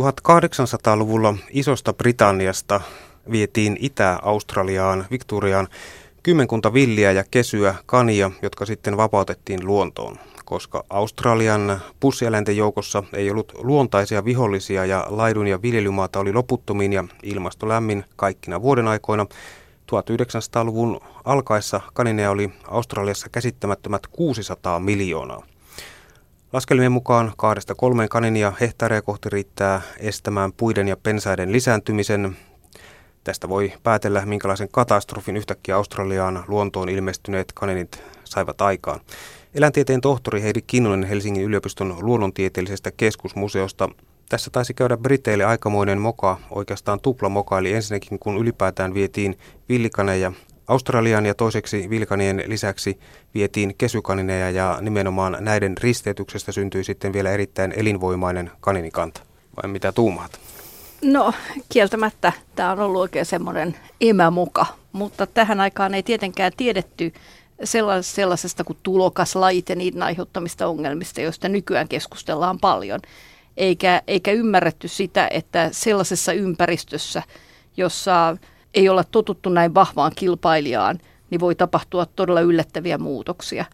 1800-luvulla 0.00 1.34
isosta 1.50 1.92
Britanniasta 1.92 2.80
vietiin 3.30 3.76
Itä-Australiaan, 3.80 5.06
Victoriaan, 5.10 5.68
kymmenkunta 6.22 6.74
villiä 6.74 7.12
ja 7.12 7.24
kesyä 7.30 7.74
kania, 7.86 8.30
jotka 8.42 8.66
sitten 8.66 8.96
vapautettiin 8.96 9.66
luontoon. 9.66 10.16
Koska 10.44 10.84
Australian 10.90 11.80
pussieläinten 12.00 12.56
joukossa 12.56 13.02
ei 13.12 13.30
ollut 13.30 13.52
luontaisia 13.58 14.24
vihollisia 14.24 14.84
ja 14.84 15.06
laidun 15.08 15.46
ja 15.46 15.62
viljelymaata 15.62 16.20
oli 16.20 16.32
loputtomiin 16.32 16.92
ja 16.92 17.04
ilmasto 17.22 17.68
lämmin 17.68 18.04
kaikkina 18.16 18.62
vuoden 18.62 18.88
aikoina, 18.88 19.26
1900-luvun 19.92 21.00
alkaessa 21.24 21.80
kanineja 21.94 22.30
oli 22.30 22.50
Australiassa 22.68 23.28
käsittämättömät 23.28 24.06
600 24.06 24.80
miljoonaa. 24.80 25.51
Laskelmien 26.52 26.92
mukaan 26.92 27.32
kahdesta 27.36 27.74
kolmeen 27.74 28.08
kaninia 28.08 28.52
hehtaaria 28.60 29.02
kohti 29.02 29.28
riittää 29.28 29.80
estämään 29.98 30.52
puiden 30.52 30.88
ja 30.88 30.96
pensaiden 30.96 31.52
lisääntymisen. 31.52 32.36
Tästä 33.24 33.48
voi 33.48 33.72
päätellä, 33.82 34.26
minkälaisen 34.26 34.68
katastrofin 34.72 35.36
yhtäkkiä 35.36 35.76
Australiaan 35.76 36.44
luontoon 36.48 36.88
ilmestyneet 36.88 37.52
kaninit 37.54 38.02
saivat 38.24 38.60
aikaan. 38.60 39.00
Eläintieteen 39.54 40.00
tohtori 40.00 40.42
Heidi 40.42 40.62
Kinnunen 40.66 41.04
Helsingin 41.04 41.44
yliopiston 41.44 41.96
luonnontieteellisestä 42.00 42.90
keskusmuseosta. 42.90 43.88
Tässä 44.28 44.50
taisi 44.50 44.74
käydä 44.74 44.96
Briteille 44.96 45.44
aikamoinen 45.44 45.98
moka, 45.98 46.38
oikeastaan 46.50 47.00
tupla 47.00 47.28
moka, 47.28 47.58
eli 47.58 47.72
ensinnäkin 47.72 48.18
kun 48.18 48.38
ylipäätään 48.38 48.94
vietiin 48.94 49.38
villikaneja 49.68 50.32
Australian 50.68 51.26
ja 51.26 51.34
toiseksi 51.34 51.90
vilkanien 51.90 52.42
lisäksi 52.46 52.98
vietiin 53.34 53.74
kesykanineja 53.78 54.50
ja 54.50 54.78
nimenomaan 54.80 55.36
näiden 55.40 55.76
risteytyksestä 55.78 56.52
syntyi 56.52 56.84
sitten 56.84 57.12
vielä 57.12 57.30
erittäin 57.30 57.72
elinvoimainen 57.76 58.50
kaninikanta. 58.60 59.20
Vai 59.62 59.70
mitä 59.70 59.92
tuumaat? 59.92 60.40
No 61.02 61.32
kieltämättä 61.68 62.32
tämä 62.56 62.72
on 62.72 62.80
ollut 62.80 63.00
oikein 63.00 63.26
semmoinen 63.26 63.76
emämuka, 64.00 64.66
mutta 64.92 65.26
tähän 65.26 65.60
aikaan 65.60 65.94
ei 65.94 66.02
tietenkään 66.02 66.52
tiedetty 66.56 67.12
sellaisesta 68.02 68.64
kuin 68.64 68.78
tulokaslajit 68.82 69.68
niiden 69.74 70.02
aiheuttamista 70.02 70.66
ongelmista, 70.66 71.20
joista 71.20 71.48
nykyään 71.48 71.88
keskustellaan 71.88 72.58
paljon. 72.58 73.00
Eikä, 73.56 74.02
eikä 74.06 74.32
ymmärretty 74.32 74.88
sitä, 74.88 75.28
että 75.30 75.68
sellaisessa 75.72 76.32
ympäristössä, 76.32 77.22
jossa 77.76 78.36
ei 78.74 78.88
olla 78.88 79.04
totuttu 79.04 79.50
näin 79.50 79.74
vahvaan 79.74 80.12
kilpailijaan, 80.16 80.98
niin 81.30 81.40
voi 81.40 81.54
tapahtua 81.54 82.06
todella 82.06 82.40
yllättäviä 82.40 82.98
muutoksia. 82.98 83.64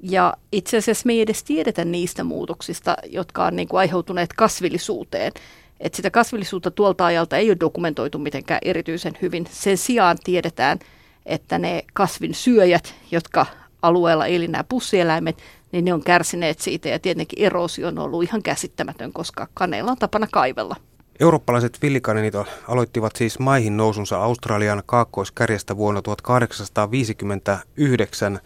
Ja 0.00 0.34
itse 0.52 0.76
asiassa 0.76 1.06
me 1.06 1.12
ei 1.12 1.20
edes 1.20 1.44
tiedetä 1.44 1.84
niistä 1.84 2.24
muutoksista, 2.24 2.96
jotka 3.06 3.44
on 3.44 3.56
niin 3.56 3.68
kuin 3.68 3.80
aiheutuneet 3.80 4.32
kasvillisuuteen. 4.32 5.32
Et 5.80 5.94
sitä 5.94 6.10
kasvillisuutta 6.10 6.70
tuolta 6.70 7.06
ajalta 7.06 7.36
ei 7.36 7.50
ole 7.50 7.56
dokumentoitu 7.60 8.18
mitenkään 8.18 8.60
erityisen 8.64 9.18
hyvin. 9.22 9.46
Sen 9.50 9.78
sijaan 9.78 10.18
tiedetään, 10.24 10.78
että 11.26 11.58
ne 11.58 11.84
kasvin 11.92 12.34
syöjät, 12.34 12.94
jotka 13.10 13.46
alueella 13.82 14.26
eli 14.26 14.48
nämä 14.48 14.64
pussieläimet, 14.64 15.42
niin 15.72 15.84
ne 15.84 15.94
on 15.94 16.04
kärsineet 16.04 16.60
siitä 16.60 16.88
ja 16.88 16.98
tietenkin 16.98 17.42
eroosio 17.42 17.88
on 17.88 17.98
ollut 17.98 18.22
ihan 18.22 18.42
käsittämätön, 18.42 19.12
koska 19.12 19.48
kaneilla 19.54 19.90
on 19.90 19.98
tapana 19.98 20.26
kaivella. 20.32 20.76
Eurooppalaiset 21.20 21.78
villikaninit 21.82 22.34
aloittivat 22.68 23.16
siis 23.16 23.38
maihin 23.38 23.76
nousunsa 23.76 24.16
Australian 24.16 24.82
kaakkoiskärjestä 24.86 25.76
vuonna 25.76 26.02
1859. 26.02 28.40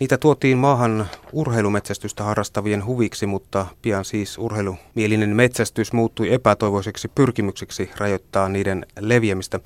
Niitä 0.00 0.18
tuotiin 0.18 0.58
maahan 0.58 1.06
urheilumetsästystä 1.32 2.24
harrastavien 2.24 2.86
huviksi, 2.86 3.26
mutta 3.26 3.66
pian 3.82 4.04
siis 4.04 4.38
urheilumielinen 4.38 5.36
metsästys 5.36 5.92
muuttui 5.92 6.32
epätoivoiseksi 6.32 7.08
pyrkimykseksi 7.08 7.90
rajoittaa 7.96 8.48
niiden 8.48 8.86
leviämistä. 9.00 9.60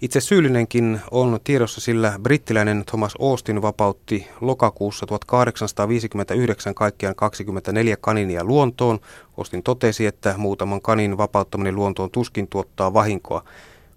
Itse 0.00 0.20
syyllinenkin 0.20 1.00
on 1.10 1.40
tiedossa, 1.44 1.80
sillä 1.80 2.18
brittiläinen 2.22 2.84
Thomas 2.84 3.14
Austin 3.20 3.62
vapautti 3.62 4.26
lokakuussa 4.40 5.06
1859 5.06 6.74
kaikkiaan 6.74 7.14
24 7.14 7.96
kaninia 8.00 8.44
luontoon. 8.44 8.98
Austin 9.38 9.62
totesi, 9.62 10.06
että 10.06 10.34
muutaman 10.36 10.80
kanin 10.80 11.18
vapauttaminen 11.18 11.76
luontoon 11.76 12.10
tuskin 12.10 12.48
tuottaa 12.48 12.94
vahinkoa. 12.94 13.44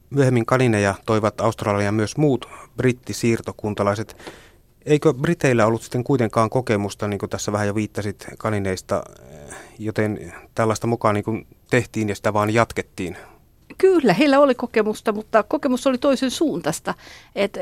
Myöhemmin 0.09 0.45
kanineja 0.45 0.95
toivat 1.05 1.41
Australiaan 1.41 1.95
myös 1.95 2.17
muut 2.17 2.49
brittisiirtokuntalaiset. 2.77 4.17
Eikö 4.85 5.13
Briteillä 5.13 5.65
ollut 5.65 5.81
sitten 5.81 6.03
kuitenkaan 6.03 6.49
kokemusta, 6.49 7.07
niin 7.07 7.19
kuin 7.19 7.29
tässä 7.29 7.51
vähän 7.51 7.67
jo 7.67 7.75
viittasit 7.75 8.27
kanineista, 8.37 9.03
joten 9.79 10.33
tällaista 10.55 10.87
mukaan 10.87 11.15
niin 11.15 11.47
tehtiin 11.69 12.09
ja 12.09 12.15
sitä 12.15 12.33
vaan 12.33 12.53
jatkettiin 12.53 13.17
Kyllä, 13.81 14.13
heillä 14.13 14.39
oli 14.39 14.55
kokemusta, 14.55 15.11
mutta 15.11 15.43
kokemus 15.43 15.87
oli 15.87 15.97
toisen 15.97 16.31
suuntaista. 16.31 16.93
Et 17.35 17.57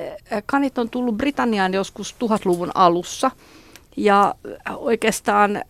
kanit 0.45 0.77
on 0.77 0.89
tullut 0.89 1.17
Britanniaan 1.17 1.73
joskus 1.73 2.13
tuhatluvun 2.13 2.71
alussa 2.75 3.31
ja 3.97 4.35
oikeastaan 4.75 5.61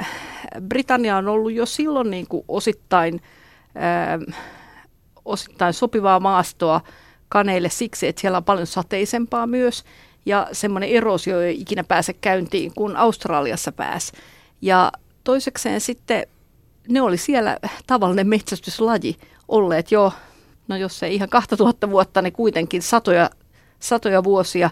Britannia 0.62 1.18
on 1.18 1.28
ollut 1.28 1.52
jo 1.54 1.66
silloin 1.66 2.12
niin 2.12 2.28
kuin 2.28 2.46
osittain, 2.48 3.22
äh, 3.78 4.36
osittain 5.26 5.74
sopivaa 5.74 6.20
maastoa 6.20 6.82
kaneille 7.28 7.70
siksi, 7.70 8.08
että 8.08 8.22
siellä 8.22 8.38
on 8.38 8.44
paljon 8.44 8.68
sateisempaa 8.68 9.48
myös 9.48 9.84
ja 10.26 10.48
semmoinen 10.52 10.90
erosio 10.90 11.42
ei 11.42 11.62
ikinä 11.62 11.84
pääse 11.84 12.14
käyntiin 12.14 12.72
kuin 12.76 12.98
Australiassa 12.98 13.72
pääsi. 13.72 14.12
Ja 14.62 14.92
toisekseen 15.24 15.82
sitten 15.82 16.28
ne 16.88 17.02
oli 17.02 17.18
siellä 17.18 17.58
tavallinen 17.88 18.28
metsästyslaji 18.28 19.16
olleet 19.48 19.92
jo 19.92 20.14
no 20.69 20.78
jos 20.78 21.03
ei 21.03 21.16
ihan 21.16 21.30
2000 21.30 21.90
vuotta, 21.90 22.22
niin 22.22 22.34
kuitenkin 22.34 22.81
satoja, 22.81 23.30
satoja 23.80 24.24
vuosia. 24.24 24.69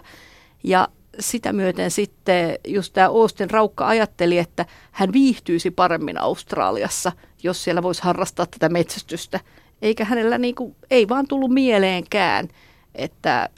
Ja 0.64 0.88
sitä 1.20 1.52
myöten 1.52 1.90
sitten 1.90 2.58
just 2.66 2.92
tämä 2.92 3.06
Austin 3.06 3.50
Raukka 3.50 3.86
ajatteli, 3.86 4.38
että 4.38 4.66
hän 4.92 5.12
viihtyisi 5.12 5.70
paremmin 5.70 6.20
Australiassa, 6.20 7.12
jos 7.42 7.64
siellä 7.64 7.82
voisi 7.82 8.02
harrastaa 8.02 8.46
tätä 8.46 8.68
metsästystä. 8.68 9.40
Eikä 9.82 10.04
hänellä 10.04 10.38
niin 10.38 10.54
kuin, 10.54 10.76
ei 10.90 11.08
vaan 11.08 11.28
tullut 11.28 11.50
mieleenkään, 11.50 12.48
että 12.94 13.48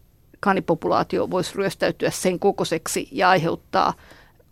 kanipopulaatio 0.40 1.30
voisi 1.30 1.54
ryöstäytyä 1.54 2.10
sen 2.10 2.38
kokoiseksi 2.38 3.08
ja 3.12 3.28
aiheuttaa 3.28 3.94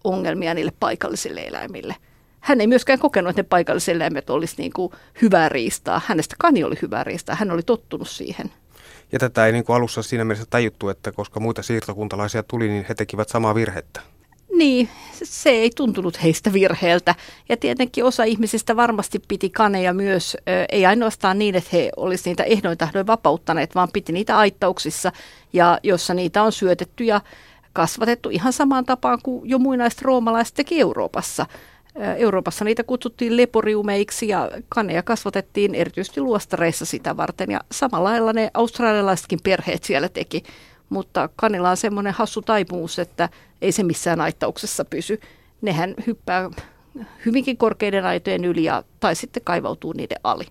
ongelmia 0.04 0.54
niille 0.54 0.72
paikallisille 0.80 1.40
eläimille– 1.40 1.96
hän 2.40 2.60
ei 2.60 2.66
myöskään 2.66 2.98
kokenut, 2.98 3.30
että 3.30 3.42
ne 3.42 3.48
paikalliset 3.48 3.94
eläimet 3.96 4.30
olisi 4.30 4.54
niin 4.58 4.72
kuin 4.72 4.92
hyvää 5.22 5.48
riistaa. 5.48 6.00
Hänestä 6.06 6.34
kani 6.38 6.64
oli 6.64 6.76
hyvää 6.82 7.04
riistaa. 7.04 7.36
Hän 7.36 7.50
oli 7.50 7.62
tottunut 7.62 8.08
siihen. 8.08 8.50
Ja 9.12 9.18
tätä 9.18 9.46
ei 9.46 9.52
niin 9.52 9.64
kuin 9.64 9.76
alussa 9.76 10.02
siinä 10.02 10.24
mielessä 10.24 10.46
tajuttu, 10.50 10.88
että 10.88 11.12
koska 11.12 11.40
muita 11.40 11.62
siirtokuntalaisia 11.62 12.42
tuli, 12.42 12.68
niin 12.68 12.86
he 12.88 12.94
tekivät 12.94 13.28
samaa 13.28 13.54
virhettä. 13.54 14.00
Niin, 14.52 14.88
se 15.12 15.50
ei 15.50 15.70
tuntunut 15.76 16.22
heistä 16.22 16.52
virheeltä. 16.52 17.14
Ja 17.48 17.56
tietenkin 17.56 18.04
osa 18.04 18.24
ihmisistä 18.24 18.76
varmasti 18.76 19.18
piti 19.28 19.50
kaneja 19.50 19.92
myös, 19.94 20.36
ei 20.68 20.86
ainoastaan 20.86 21.38
niin, 21.38 21.54
että 21.54 21.70
he 21.72 21.90
olisivat 21.96 22.26
niitä 22.26 22.44
ehdoin 22.44 22.78
tahdoin 22.78 23.06
vapauttaneet, 23.06 23.74
vaan 23.74 23.88
piti 23.92 24.12
niitä 24.12 24.38
aittauksissa, 24.38 25.12
ja 25.52 25.78
jossa 25.82 26.14
niitä 26.14 26.42
on 26.42 26.52
syötetty 26.52 27.04
ja 27.04 27.20
kasvatettu 27.72 28.30
ihan 28.30 28.52
samaan 28.52 28.84
tapaan 28.84 29.18
kuin 29.22 29.48
jo 29.48 29.58
muinaiset 29.58 30.02
roomalaiset 30.02 30.54
teki 30.54 30.80
Euroopassa. 30.80 31.46
Euroopassa 32.16 32.64
niitä 32.64 32.84
kutsuttiin 32.84 33.36
leporiumeiksi 33.36 34.28
ja 34.28 34.50
kaneja 34.68 35.02
kasvatettiin 35.02 35.74
erityisesti 35.74 36.20
luostareissa 36.20 36.84
sitä 36.84 37.16
varten. 37.16 37.50
Ja 37.50 37.60
samalla 37.72 38.08
lailla 38.08 38.32
ne 38.32 38.50
australialaisetkin 38.54 39.38
perheet 39.42 39.84
siellä 39.84 40.08
teki. 40.08 40.42
Mutta 40.88 41.28
kanilla 41.36 41.70
on 41.70 41.76
semmoinen 41.76 42.12
hassu 42.12 42.42
taipumus, 42.42 42.98
että 42.98 43.28
ei 43.62 43.72
se 43.72 43.82
missään 43.82 44.20
aittauksessa 44.20 44.84
pysy. 44.84 45.20
Nehän 45.62 45.94
hyppää 46.06 46.50
hyvinkin 47.26 47.56
korkeiden 47.56 48.06
aitojen 48.06 48.44
yli 48.44 48.64
ja, 48.64 48.82
tai 49.00 49.14
sitten 49.14 49.44
kaivautuu 49.44 49.92
niiden 49.92 50.18
ali. 50.24 50.44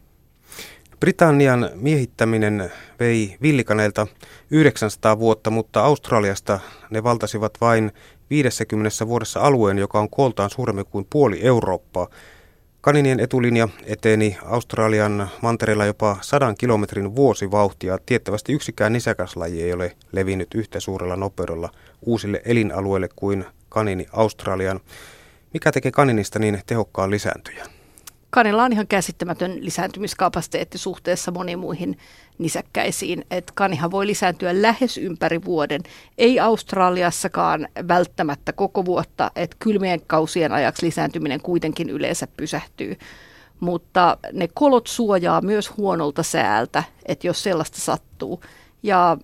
Britannian 0.99 1.69
miehittäminen 1.75 2.71
vei 2.99 3.37
villikaneilta 3.41 4.07
900 4.51 5.19
vuotta, 5.19 5.49
mutta 5.49 5.81
Australiasta 5.81 6.59
ne 6.89 7.03
valtasivat 7.03 7.53
vain 7.61 7.91
50 8.29 9.07
vuodessa 9.07 9.39
alueen, 9.39 9.77
joka 9.77 9.99
on 9.99 10.09
kooltaan 10.09 10.49
suurempi 10.49 10.83
kuin 10.83 11.07
puoli 11.09 11.39
Eurooppaa. 11.43 12.07
Kaninien 12.81 13.19
etulinja 13.19 13.67
eteni 13.85 14.37
Australian 14.45 15.29
mantereella 15.41 15.85
jopa 15.85 16.17
sadan 16.21 16.55
kilometrin 16.57 17.15
vuosivauhtia. 17.15 17.97
Tiettävästi 18.05 18.53
yksikään 18.53 18.93
nisäkäslaji 18.93 19.63
ei 19.63 19.73
ole 19.73 19.95
levinnyt 20.11 20.47
yhtä 20.55 20.79
suurella 20.79 21.15
nopeudella 21.15 21.69
uusille 22.01 22.41
elinalueille 22.45 23.09
kuin 23.15 23.45
kanini 23.69 24.05
Australian. 24.11 24.79
Mikä 25.53 25.71
tekee 25.71 25.91
kaninista 25.91 26.39
niin 26.39 26.61
tehokkaan 26.65 27.11
lisääntyjän? 27.11 27.76
Kanilla 28.29 28.63
on 28.63 28.73
ihan 28.73 28.87
käsittämätön 28.87 29.65
lisääntymiskapasiteetti 29.65 30.77
suhteessa 30.77 31.31
moniin 31.31 31.59
muihin 31.59 31.97
nisäkkäisiin. 32.37 33.25
Et 33.31 33.51
kanihan 33.51 33.91
voi 33.91 34.07
lisääntyä 34.07 34.61
lähes 34.61 34.97
ympäri 34.97 35.45
vuoden. 35.45 35.81
Ei 36.17 36.39
Australiassakaan 36.39 37.67
välttämättä 37.87 38.53
koko 38.53 38.85
vuotta, 38.85 39.31
että 39.35 39.57
kylmien 39.59 40.01
kausien 40.07 40.51
ajaksi 40.51 40.85
lisääntyminen 40.85 41.41
kuitenkin 41.41 41.89
yleensä 41.89 42.27
pysähtyy. 42.37 42.97
mutta 43.59 44.17
ne 44.33 44.49
kolot 44.53 44.87
suojaa 44.87 45.41
myös 45.41 45.77
huonolta 45.77 46.23
säältä, 46.23 46.83
että 47.05 47.27
jos 47.27 47.43
sellaista 47.43 47.81
sattuu. 47.81 48.41
Ja 48.83 49.17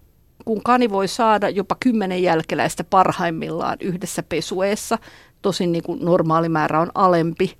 kun 0.45 0.63
kani 0.63 0.89
voi 0.89 1.07
saada 1.07 1.49
jopa 1.49 1.75
kymmenen 1.79 2.23
jälkeläistä 2.23 2.83
parhaimmillaan 2.83 3.77
yhdessä 3.81 4.23
pesueessa, 4.23 4.97
tosin 5.41 5.71
niin 5.71 5.83
kuin 5.83 6.05
normaali 6.05 6.49
määrä 6.49 6.79
on 6.81 6.91
alempi, 6.95 7.57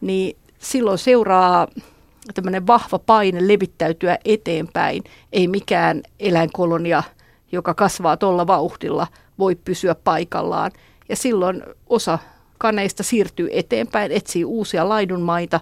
niin 0.00 0.36
silloin 0.62 0.98
seuraa 0.98 1.68
tämmöinen 2.34 2.66
vahva 2.66 2.98
paine 2.98 3.48
levittäytyä 3.48 4.18
eteenpäin. 4.24 5.04
Ei 5.32 5.48
mikään 5.48 6.02
eläinkolonia, 6.20 7.02
joka 7.52 7.74
kasvaa 7.74 8.16
tuolla 8.16 8.46
vauhdilla, 8.46 9.06
voi 9.38 9.54
pysyä 9.54 9.94
paikallaan. 9.94 10.70
Ja 11.08 11.16
silloin 11.16 11.62
osa 11.88 12.18
kaneista 12.58 13.02
siirtyy 13.02 13.48
eteenpäin, 13.52 14.12
etsii 14.12 14.44
uusia 14.44 14.88
laidunmaita 14.88 15.60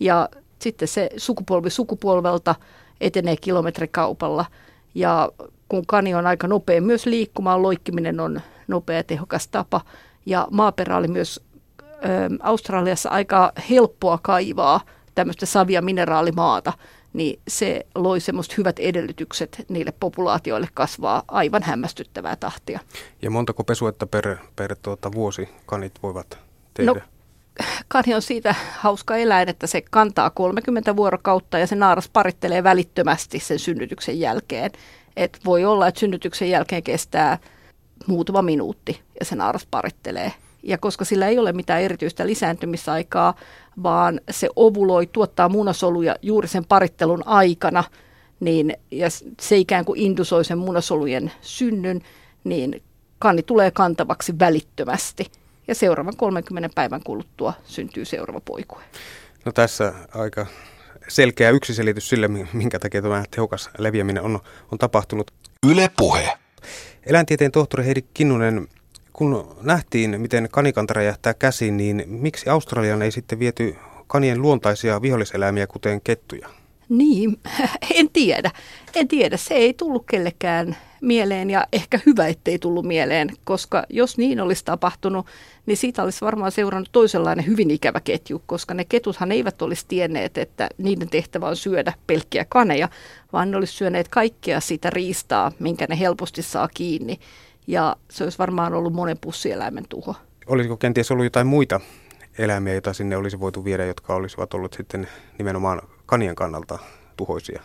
ja 0.00 0.28
sitten 0.58 0.88
se 0.88 1.10
sukupolvi 1.16 1.70
sukupolvelta 1.70 2.54
etenee 3.00 3.36
kilometrikaupalla. 3.36 4.44
Ja 4.94 5.28
kun 5.68 5.86
kani 5.86 6.14
on 6.14 6.26
aika 6.26 6.48
nopea 6.48 6.80
myös 6.80 7.06
liikkumaan, 7.06 7.62
loikkiminen 7.62 8.20
on 8.20 8.40
nopea 8.68 9.04
tehokas 9.04 9.48
tapa. 9.48 9.80
Ja 10.26 10.48
maaperä 10.50 10.96
oli 10.96 11.08
myös 11.08 11.40
Australiassa 12.40 13.08
aika 13.08 13.52
helppoa 13.70 14.18
kaivaa 14.22 14.80
tämmöistä 15.14 15.46
savia 15.46 15.82
mineraalimaata, 15.82 16.72
niin 17.12 17.40
se 17.48 17.86
loi 17.94 18.20
semmoista 18.20 18.54
hyvät 18.58 18.78
edellytykset 18.78 19.64
niille 19.68 19.92
populaatioille 20.00 20.68
kasvaa 20.74 21.22
aivan 21.28 21.62
hämmästyttävää 21.62 22.36
tahtia. 22.36 22.80
Ja 23.22 23.30
montako 23.30 23.64
pesuetta 23.64 24.06
per, 24.06 24.36
per 24.56 24.76
tuota, 24.82 25.12
vuosi 25.12 25.48
kanit 25.66 25.92
voivat 26.02 26.38
tehdä? 26.74 26.92
No, 26.92 27.00
kani 27.88 28.14
on 28.14 28.22
siitä 28.22 28.54
hauska 28.78 29.16
eläin, 29.16 29.48
että 29.48 29.66
se 29.66 29.82
kantaa 29.90 30.30
30 30.30 30.96
vuorokautta 30.96 31.58
ja 31.58 31.66
se 31.66 31.74
naaras 31.76 32.08
parittelee 32.08 32.64
välittömästi 32.64 33.38
sen 33.38 33.58
synnytyksen 33.58 34.20
jälkeen. 34.20 34.70
Et 35.16 35.40
voi 35.44 35.64
olla, 35.64 35.86
että 35.86 36.00
synnytyksen 36.00 36.50
jälkeen 36.50 36.82
kestää 36.82 37.38
muutama 38.06 38.42
minuutti 38.42 39.00
ja 39.20 39.26
se 39.26 39.36
naaras 39.36 39.66
parittelee. 39.70 40.32
Ja 40.62 40.78
koska 40.78 41.04
sillä 41.04 41.28
ei 41.28 41.38
ole 41.38 41.52
mitään 41.52 41.82
erityistä 41.82 42.26
lisääntymisaikaa, 42.26 43.34
vaan 43.82 44.20
se 44.30 44.48
ovuloi, 44.56 45.06
tuottaa 45.06 45.48
munasoluja 45.48 46.16
juuri 46.22 46.48
sen 46.48 46.64
parittelun 46.64 47.26
aikana, 47.26 47.84
niin, 48.40 48.76
ja 48.90 49.08
se 49.40 49.56
ikään 49.56 49.84
kuin 49.84 50.00
indusoi 50.00 50.44
sen 50.44 50.58
munasolujen 50.58 51.32
synnyn, 51.40 52.00
niin 52.44 52.82
kanni 53.18 53.42
tulee 53.42 53.70
kantavaksi 53.70 54.38
välittömästi. 54.38 55.26
Ja 55.68 55.74
seuraavan 55.74 56.16
30 56.16 56.70
päivän 56.74 57.00
kuluttua 57.04 57.52
syntyy 57.64 58.04
seuraava 58.04 58.40
poikue. 58.40 58.82
No 59.44 59.52
tässä 59.52 59.94
aika 60.14 60.46
selkeä 61.08 61.50
yksiselitys 61.50 62.08
sille, 62.08 62.28
minkä 62.52 62.78
takia 62.78 63.02
tämä 63.02 63.24
tehokas 63.30 63.70
leviäminen 63.78 64.22
on, 64.22 64.40
on 64.72 64.78
tapahtunut. 64.78 65.30
Yle 65.70 65.90
puhe. 65.96 66.38
Eläintieteen 67.06 67.52
tohtori 67.52 67.84
Heidi 67.84 68.02
Kinnunen, 68.14 68.68
kun 69.20 69.56
nähtiin, 69.62 70.20
miten 70.20 70.48
kanikanta 70.50 70.94
räjähtää 70.94 71.34
käsiin, 71.34 71.76
niin 71.76 72.04
miksi 72.06 72.48
Australian 72.48 73.02
ei 73.02 73.10
sitten 73.12 73.38
viety 73.38 73.76
kanien 74.06 74.42
luontaisia 74.42 75.02
viholliseläimiä, 75.02 75.66
kuten 75.66 76.00
kettuja? 76.00 76.48
Niin, 76.88 77.40
en 77.98 78.08
tiedä. 78.12 78.50
En 78.94 79.08
tiedä. 79.08 79.36
Se 79.36 79.54
ei 79.54 79.74
tullut 79.74 80.04
kellekään 80.06 80.76
mieleen 81.00 81.50
ja 81.50 81.66
ehkä 81.72 82.00
hyvä, 82.06 82.26
ettei 82.26 82.58
tullut 82.58 82.86
mieleen, 82.86 83.30
koska 83.44 83.84
jos 83.90 84.18
niin 84.18 84.40
olisi 84.40 84.64
tapahtunut, 84.64 85.26
niin 85.66 85.76
siitä 85.76 86.02
olisi 86.02 86.20
varmaan 86.20 86.52
seurannut 86.52 86.88
toisenlainen 86.92 87.46
hyvin 87.46 87.70
ikävä 87.70 88.00
ketju, 88.00 88.42
koska 88.46 88.74
ne 88.74 88.84
ketuthan 88.84 89.32
eivät 89.32 89.62
olisi 89.62 89.84
tienneet, 89.88 90.38
että 90.38 90.68
niiden 90.78 91.08
tehtävä 91.08 91.48
on 91.48 91.56
syödä 91.56 91.92
pelkkiä 92.06 92.46
kaneja, 92.48 92.88
vaan 93.32 93.50
ne 93.50 93.56
olisi 93.56 93.72
syöneet 93.72 94.08
kaikkea 94.08 94.60
sitä 94.60 94.90
riistaa, 94.90 95.52
minkä 95.58 95.86
ne 95.88 95.98
helposti 95.98 96.42
saa 96.42 96.68
kiinni. 96.74 97.20
Ja 97.66 97.96
se 98.10 98.24
olisi 98.24 98.38
varmaan 98.38 98.74
ollut 98.74 98.92
monen 98.92 99.18
pussieläimen 99.20 99.84
tuho. 99.88 100.14
Olisiko 100.46 100.76
kenties 100.76 101.10
ollut 101.10 101.24
jotain 101.24 101.46
muita 101.46 101.80
eläimiä, 102.38 102.72
joita 102.72 102.92
sinne 102.92 103.16
olisi 103.16 103.40
voitu 103.40 103.64
viedä, 103.64 103.84
jotka 103.84 104.14
olisivat 104.14 104.54
ollut 104.54 104.72
sitten 104.72 105.08
nimenomaan 105.38 105.82
kanien 106.06 106.34
kannalta 106.34 106.78
tuhoisia? 107.16 107.62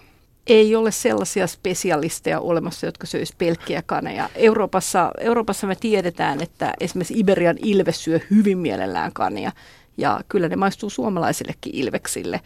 Ei 0.47 0.75
ole 0.75 0.91
sellaisia 0.91 1.47
spesialisteja 1.47 2.39
olemassa, 2.39 2.85
jotka 2.85 3.07
söisi 3.07 3.33
pelkkiä 3.37 3.83
kaneja. 3.85 4.29
Euroopassa, 4.35 5.11
Euroopassa 5.19 5.67
me 5.67 5.75
tiedetään, 5.75 6.41
että 6.41 6.73
esimerkiksi 6.79 7.19
Iberian 7.19 7.55
ilves 7.61 8.03
syö 8.03 8.19
hyvin 8.31 8.57
mielellään 8.57 9.13
kania. 9.13 9.51
Ja 9.97 10.19
kyllä 10.29 10.49
ne 10.49 10.55
maistuu 10.55 10.89
suomalaisillekin 10.89 11.75
ilveksille 11.75 12.41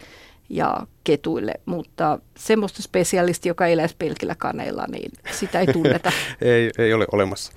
ja 0.50 0.88
ketuille, 1.04 1.54
mutta 1.66 2.19
semmoista 2.38 2.81
spesialisti, 2.81 3.50
joka 3.50 3.68
eläisi 3.68 3.96
pelkillä 4.00 4.36
kaneilla, 4.36 4.86
niin 4.92 5.12
sitä 5.31 5.60
ei 5.60 5.68
tunneta. 5.68 6.12
ei, 6.42 6.72
ei 6.78 6.94
ole 6.94 7.06
olemassa. 7.12 7.54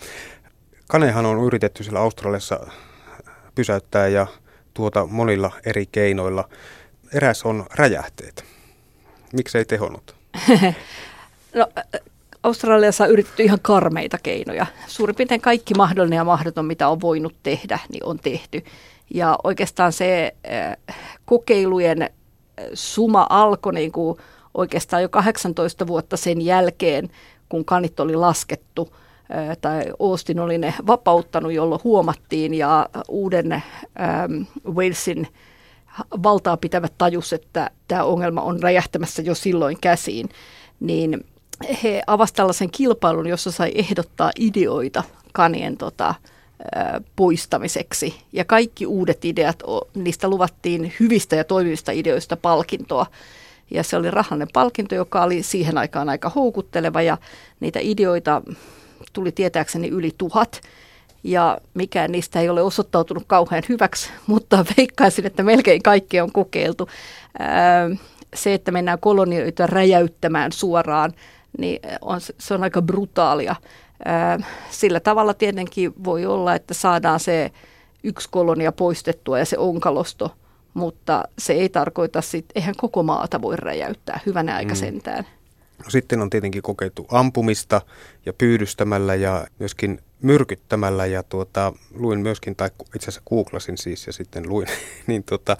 Kanehan 0.88 1.26
on 1.26 1.44
yritetty 1.44 1.84
siellä 1.84 2.00
Australiassa 2.00 2.66
pysäyttää 3.54 4.08
ja 4.08 4.26
tuota 4.74 5.06
monilla 5.06 5.50
eri 5.66 5.86
keinoilla. 5.92 6.48
Eräs 7.14 7.42
on 7.42 7.66
räjähteet. 7.74 8.44
Miksi 9.32 9.58
ei 9.58 9.64
tehonnut? 9.64 10.14
no, 11.54 11.66
Australiassa 12.42 13.04
on 13.04 13.10
yritetty 13.10 13.42
ihan 13.42 13.58
karmeita 13.62 14.18
keinoja. 14.22 14.66
Suurin 14.86 15.16
piirtein 15.16 15.40
kaikki 15.40 15.74
mahdollinen 15.74 16.16
ja 16.16 16.24
mahdoton, 16.24 16.64
mitä 16.64 16.88
on 16.88 17.00
voinut 17.00 17.34
tehdä, 17.42 17.78
niin 17.88 18.04
on 18.04 18.18
tehty. 18.18 18.64
Ja 19.14 19.38
oikeastaan 19.44 19.92
se 19.92 20.34
äh, 20.52 20.96
kokeilujen 21.24 22.10
suma 22.74 23.26
alkoi 23.30 23.72
niin 23.72 23.92
kuin 23.92 24.18
oikeastaan 24.54 25.02
jo 25.02 25.08
18 25.08 25.86
vuotta 25.86 26.16
sen 26.16 26.42
jälkeen, 26.42 27.10
kun 27.48 27.64
kanit 27.64 28.00
oli 28.00 28.16
laskettu 28.16 28.94
tai 29.60 29.84
Austin 30.00 30.40
oli 30.40 30.58
ne 30.58 30.74
vapauttanut, 30.86 31.52
jolloin 31.52 31.80
huomattiin 31.84 32.54
ja 32.54 32.88
uuden 33.08 33.52
ähm, 33.52 34.42
Walesin 34.74 35.28
valtaa 36.22 36.56
pitävät 36.56 36.92
tajus, 36.98 37.32
että 37.32 37.70
tämä 37.88 38.04
ongelma 38.04 38.42
on 38.42 38.62
räjähtämässä 38.62 39.22
jo 39.22 39.34
silloin 39.34 39.76
käsiin, 39.80 40.28
niin 40.80 41.24
he 41.82 42.02
avasivat 42.06 42.36
tällaisen 42.36 42.70
kilpailun, 42.70 43.26
jossa 43.26 43.50
sai 43.50 43.72
ehdottaa 43.74 44.30
ideoita 44.38 45.02
kanien 45.32 45.76
tota, 45.76 46.14
poistamiseksi. 47.16 48.14
Ja 48.32 48.44
kaikki 48.44 48.86
uudet 48.86 49.24
ideat, 49.24 49.62
niistä 49.94 50.28
luvattiin 50.28 50.92
hyvistä 51.00 51.36
ja 51.36 51.44
toimivista 51.44 51.92
ideoista 51.92 52.36
palkintoa. 52.36 53.06
Ja 53.70 53.82
se 53.82 53.96
oli 53.96 54.10
rahallinen 54.10 54.48
palkinto, 54.52 54.94
joka 54.94 55.22
oli 55.22 55.42
siihen 55.42 55.78
aikaan 55.78 56.08
aika 56.08 56.28
houkutteleva 56.28 57.02
ja 57.02 57.18
niitä 57.60 57.78
ideoita 57.82 58.42
tuli 59.12 59.32
tietääkseni 59.32 59.88
yli 59.88 60.10
tuhat. 60.18 60.60
Ja 61.24 61.58
mikään 61.74 62.12
niistä 62.12 62.40
ei 62.40 62.48
ole 62.48 62.62
osoittautunut 62.62 63.24
kauhean 63.26 63.62
hyväksi, 63.68 64.10
mutta 64.26 64.64
veikkaisin, 64.76 65.26
että 65.26 65.42
melkein 65.42 65.82
kaikki 65.82 66.20
on 66.20 66.32
kokeiltu. 66.32 66.88
Se, 68.34 68.54
että 68.54 68.70
mennään 68.70 68.98
kolonioita 68.98 69.66
räjäyttämään 69.66 70.52
suoraan, 70.52 71.12
niin 71.58 71.80
on, 72.00 72.20
se 72.20 72.54
on 72.54 72.62
aika 72.62 72.82
brutaalia. 72.82 73.56
Sillä 74.70 75.00
tavalla 75.00 75.34
tietenkin 75.34 75.92
voi 76.04 76.26
olla, 76.26 76.54
että 76.54 76.74
saadaan 76.74 77.20
se 77.20 77.50
yksi 78.04 78.28
kolonia 78.30 78.72
poistettua 78.72 79.38
ja 79.38 79.44
se 79.44 79.58
onkalosto, 79.58 80.34
mutta 80.74 81.24
se 81.38 81.52
ei 81.52 81.68
tarkoita 81.68 82.20
sitten, 82.20 82.52
eihän 82.54 82.74
koko 82.76 83.02
maata 83.02 83.42
voi 83.42 83.56
räjäyttää 83.56 84.20
hyvänä 84.26 84.56
aika 84.56 84.74
mm. 84.74 84.78
sentään. 84.78 85.26
No, 85.84 85.90
sitten 85.90 86.20
on 86.20 86.30
tietenkin 86.30 86.62
kokeiltu 86.62 87.06
ampumista 87.10 87.80
ja 88.26 88.32
pyydystämällä 88.32 89.14
ja 89.14 89.46
myöskin 89.58 89.98
myrkyttämällä 90.22 91.06
ja 91.06 91.22
tuota, 91.22 91.72
luin 91.94 92.20
myöskin, 92.20 92.56
tai 92.56 92.70
itse 92.94 93.04
asiassa 93.04 93.22
googlasin 93.28 93.78
siis 93.78 94.06
ja 94.06 94.12
sitten 94.12 94.48
luin, 94.48 94.66
niin 95.06 95.24
tuota, 95.24 95.56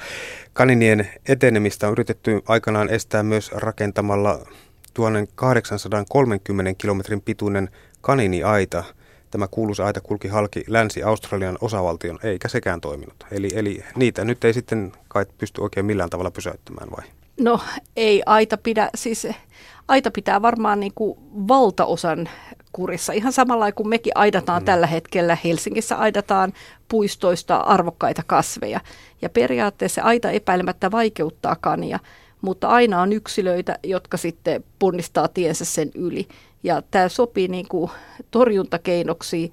kaninien 0.53 1.09
etenemistä 1.29 1.87
on 1.87 1.93
yritetty 1.93 2.43
aikanaan 2.49 2.91
estää 2.91 3.23
myös 3.23 3.53
rakentamalla 3.53 4.47
1830 4.95 6.75
kilometrin 6.79 7.23
pituinen 7.23 7.71
kaniniaita. 8.03 8.85
Tämä 9.31 9.49
kuuluisa 9.49 9.87
aita 9.87 10.01
kulki 10.01 10.29
halki 10.29 10.65
Länsi-Australian 10.67 11.59
osavaltion, 11.61 12.19
eikä 12.23 12.49
sekään 12.49 12.81
toiminut. 12.81 13.27
Eli, 13.31 13.49
eli 13.55 13.85
niitä 13.97 14.25
nyt 14.25 14.45
ei 14.45 14.55
sitten 14.55 14.93
kai 15.09 15.27
pysty 15.39 15.61
oikein 15.61 15.87
millään 15.87 16.11
tavalla 16.11 16.31
pysäyttämään 16.31 16.91
vai? 16.91 17.05
No 17.41 17.61
ei 17.97 18.23
aita 18.27 18.57
pidä, 18.57 18.91
siis 18.95 19.27
aita 19.89 20.11
pitää 20.11 20.43
varmaan 20.43 20.81
niin 20.81 20.93
kuin 20.95 21.19
valtaosan 21.49 22.29
kurissa. 22.73 23.13
Ihan 23.13 23.33
samalla 23.33 23.73
kuin 23.73 23.89
mekin 23.89 24.13
aidataan 24.15 24.63
mm. 24.63 24.65
tällä 24.67 24.87
hetkellä. 24.87 25.39
Helsingissä 25.45 25.97
aidataan 25.97 26.53
puistoista 26.89 27.57
arvokkaita 27.57 28.23
kasveja. 28.27 28.81
Ja 29.23 29.29
periaatteessa 29.29 30.03
aita 30.03 30.31
epäilemättä 30.31 30.91
vaikeuttaa 30.91 31.57
kania, 31.61 31.99
mutta 32.41 32.69
aina 32.69 33.03
on 33.03 33.13
yksilöitä, 33.13 33.79
jotka 33.83 34.17
sitten 34.17 34.65
ponnistaa 34.79 35.29
tiensä 35.29 35.65
sen 35.65 35.91
yli. 35.95 36.29
Ja 36.63 36.83
tämä 36.91 37.09
sopii 37.09 37.49
niin 37.49 37.69
kuin 37.69 37.91
torjuntakeinoksi 38.31 39.53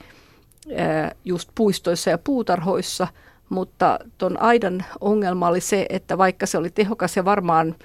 just 1.26 1.50
puistoissa 1.56 2.10
ja 2.10 2.18
puutarhoissa, 2.18 3.08
mutta 3.50 4.00
tuon 4.18 4.42
aidan 4.42 4.86
ongelma 5.02 5.48
oli 5.48 5.62
se, 5.62 5.86
että 5.90 6.18
vaikka 6.18 6.46
se 6.46 6.58
oli 6.58 6.70
tehokas 6.70 7.18
ja 7.18 7.26
varmaan 7.26 7.76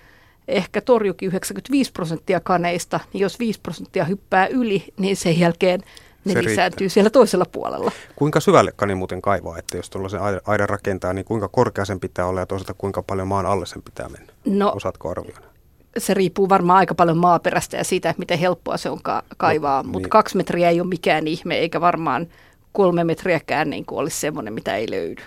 ehkä 0.49 0.81
torjukin 0.81 1.28
95 1.28 1.93
prosenttia 1.93 2.40
kaneista, 2.40 3.00
niin 3.12 3.21
jos 3.21 3.38
5 3.38 3.61
prosenttia 3.61 4.04
hyppää 4.04 4.47
yli, 4.47 4.85
niin 4.99 5.16
sen 5.16 5.38
jälkeen 5.38 5.81
ne 6.25 6.33
se 6.33 6.45
lisääntyy 6.45 6.78
riittää. 6.78 6.95
siellä 6.95 7.11
toisella 7.11 7.45
puolella. 7.52 7.93
Kuinka 8.16 8.40
syvälle 8.40 8.73
kani 8.76 8.95
muuten 8.95 9.23
kaivaa, 9.23 9.59
että 9.59 9.76
jos 9.76 9.90
tuollaisen 9.90 10.21
aidan 10.47 10.69
rakentaa, 10.69 11.12
niin 11.12 11.25
kuinka 11.25 11.49
korkea 11.49 11.85
sen 11.85 12.00
pitää 12.00 12.26
olla 12.26 12.40
ja 12.40 12.47
toisaalta 12.47 12.75
kuinka 12.78 13.02
paljon 13.02 13.28
maan 13.28 13.47
alle 13.47 13.66
sen 13.66 13.83
pitää 13.83 14.09
mennä? 14.09 14.33
No, 14.45 14.73
Osaatko 14.76 15.11
arvioida? 15.11 15.53
Se 15.98 16.14
riippuu 16.14 16.48
varmaan 16.48 16.78
aika 16.78 16.94
paljon 16.94 17.18
maaperästä 17.18 17.76
ja 17.76 17.84
siitä, 17.84 18.14
miten 18.18 18.38
helppoa 18.38 18.76
se 18.76 18.90
on 18.90 19.02
ka- 19.02 19.22
kaivaa, 19.36 19.82
no, 19.82 19.88
mutta 19.88 19.98
niin. 20.06 20.10
kaksi 20.10 20.36
metriä 20.36 20.70
ei 20.70 20.80
ole 20.80 20.88
mikään 20.88 21.26
ihme, 21.26 21.54
eikä 21.54 21.80
varmaan 21.80 22.26
kolme 22.72 23.04
metriäkään 23.04 23.70
niin 23.70 23.86
kuin 23.86 23.98
olisi 23.98 24.20
semmoinen, 24.20 24.54
mitä 24.54 24.76
ei 24.76 24.90
löydy. 24.90 25.22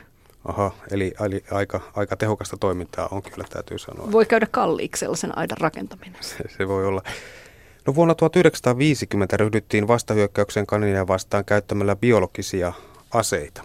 Aha, 0.45 0.71
eli, 0.91 1.13
eli 1.25 1.43
aika, 1.51 1.81
aika 1.95 2.17
tehokasta 2.17 2.57
toimintaa 2.57 3.07
on 3.11 3.21
kyllä, 3.21 3.47
täytyy 3.49 3.77
sanoa. 3.77 4.11
Voi 4.11 4.25
käydä 4.25 4.47
kalliiksi 4.51 4.99
sellaisen 4.99 5.37
aidan 5.37 5.57
rakentaminen. 5.57 6.15
Se, 6.21 6.43
se 6.57 6.67
voi 6.67 6.85
olla. 6.85 7.01
No 7.87 7.95
vuonna 7.95 8.15
1950 8.15 9.37
ryhdyttiin 9.37 9.87
vastahyökkäyksen 9.87 10.67
kaninia 10.67 11.07
vastaan 11.07 11.45
käyttämällä 11.45 11.95
biologisia 11.95 12.73
aseita. 13.13 13.61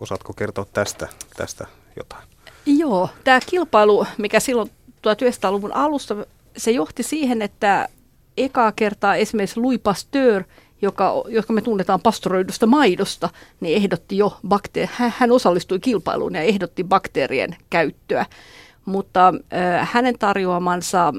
Osaatko 0.00 0.32
kertoa 0.32 0.66
tästä, 0.72 1.08
tästä 1.36 1.66
jotain? 1.96 2.22
Joo, 2.66 3.08
tämä 3.24 3.40
kilpailu, 3.46 4.06
mikä 4.18 4.40
silloin 4.40 4.70
1900-luvun 5.08 5.72
alussa, 5.72 6.16
se 6.56 6.70
johti 6.70 7.02
siihen, 7.02 7.42
että 7.42 7.88
ekaa 8.36 8.72
kertaa 8.72 9.16
esimerkiksi 9.16 9.60
Louis 9.60 9.80
Pasteur, 9.80 10.44
joka, 10.82 11.24
joka 11.28 11.52
me 11.52 11.60
tunnetaan 11.60 12.00
pastoroidusta 12.00 12.66
maidosta, 12.66 13.28
niin 13.60 13.76
ehdotti 13.76 14.18
jo 14.18 14.36
bakteer- 14.48 14.88
hän 15.18 15.32
osallistui 15.32 15.80
kilpailuun 15.80 16.34
ja 16.34 16.42
ehdotti 16.42 16.84
bakteerien 16.84 17.56
käyttöä. 17.70 18.26
Mutta 18.84 19.28
äh, 19.28 19.88
hänen 19.92 20.18
tarjoamansa 20.18 21.12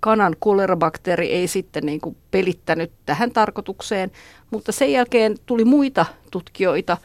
kanan 0.00 0.36
kolerabakteeri 0.38 1.30
ei 1.30 1.48
sitten 1.48 1.86
niin 1.86 2.00
kuin 2.00 2.16
pelittänyt 2.30 2.92
tähän 3.06 3.30
tarkoitukseen, 3.30 4.10
mutta 4.50 4.72
sen 4.72 4.92
jälkeen 4.92 5.36
tuli 5.46 5.64
muita 5.64 6.06
tutkijoita, 6.30 6.96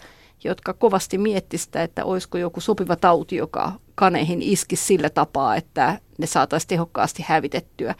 jotka 0.43 0.73
kovasti 0.73 1.17
miettivät 1.17 1.75
että 1.75 2.05
olisiko 2.05 2.37
joku 2.37 2.61
sopiva 2.61 2.95
tauti, 2.95 3.35
joka 3.35 3.71
kaneihin 3.95 4.41
iski 4.41 4.75
sillä 4.75 5.09
tapaa, 5.09 5.55
että 5.55 5.99
ne 6.17 6.27
saataisiin 6.27 6.67
tehokkaasti 6.67 7.25
hävitettyä. 7.27 7.95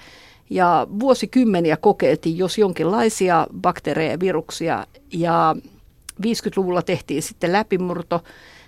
Ja 0.50 0.88
vuosikymmeniä 1.00 1.78
kokeiltiin, 1.78 2.38
jos 2.38 2.58
jonkinlaisia 2.58 3.48
bakteereja 3.62 4.12
ja 4.12 4.20
viruksia, 4.20 4.88
ja 5.14 5.56
50-luvulla 6.22 6.82
tehtiin 6.82 7.24
sitten 7.24 7.54
läpimurto, 7.54 8.24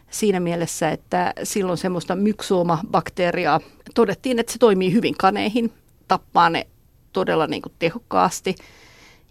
siinä 0.09 0.39
mielessä, 0.39 0.89
että 0.89 1.33
silloin 1.43 1.77
semmoista 1.77 2.15
myksooma-bakteeriaa 2.15 3.59
todettiin, 3.95 4.39
että 4.39 4.53
se 4.53 4.59
toimii 4.59 4.93
hyvin 4.93 5.17
kaneihin, 5.17 5.73
tappaa 6.07 6.49
ne 6.49 6.67
todella 7.13 7.47
niin 7.47 7.61
kuin 7.61 7.73
tehokkaasti 7.79 8.55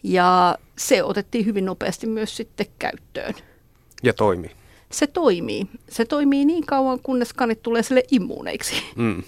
ja 0.03 0.59
se 0.79 1.03
otettiin 1.03 1.47
hyvin 1.47 1.65
nopeasti 1.65 2.07
myös 2.07 2.37
sitten 2.37 2.67
käyttöön. 2.79 3.35
Ja 4.03 4.13
toimii. 4.13 4.51
Se 4.95 5.07
toimii. 5.07 5.67
Se 5.89 6.05
toimii 6.05 6.45
niin 6.45 6.67
kauan, 6.67 6.99
kunnes 7.03 7.33
kanit 7.33 7.63
tulee 7.63 7.83
sille 7.83 8.03
immuuneiksi. 8.11 8.75
Mm. 8.97 9.23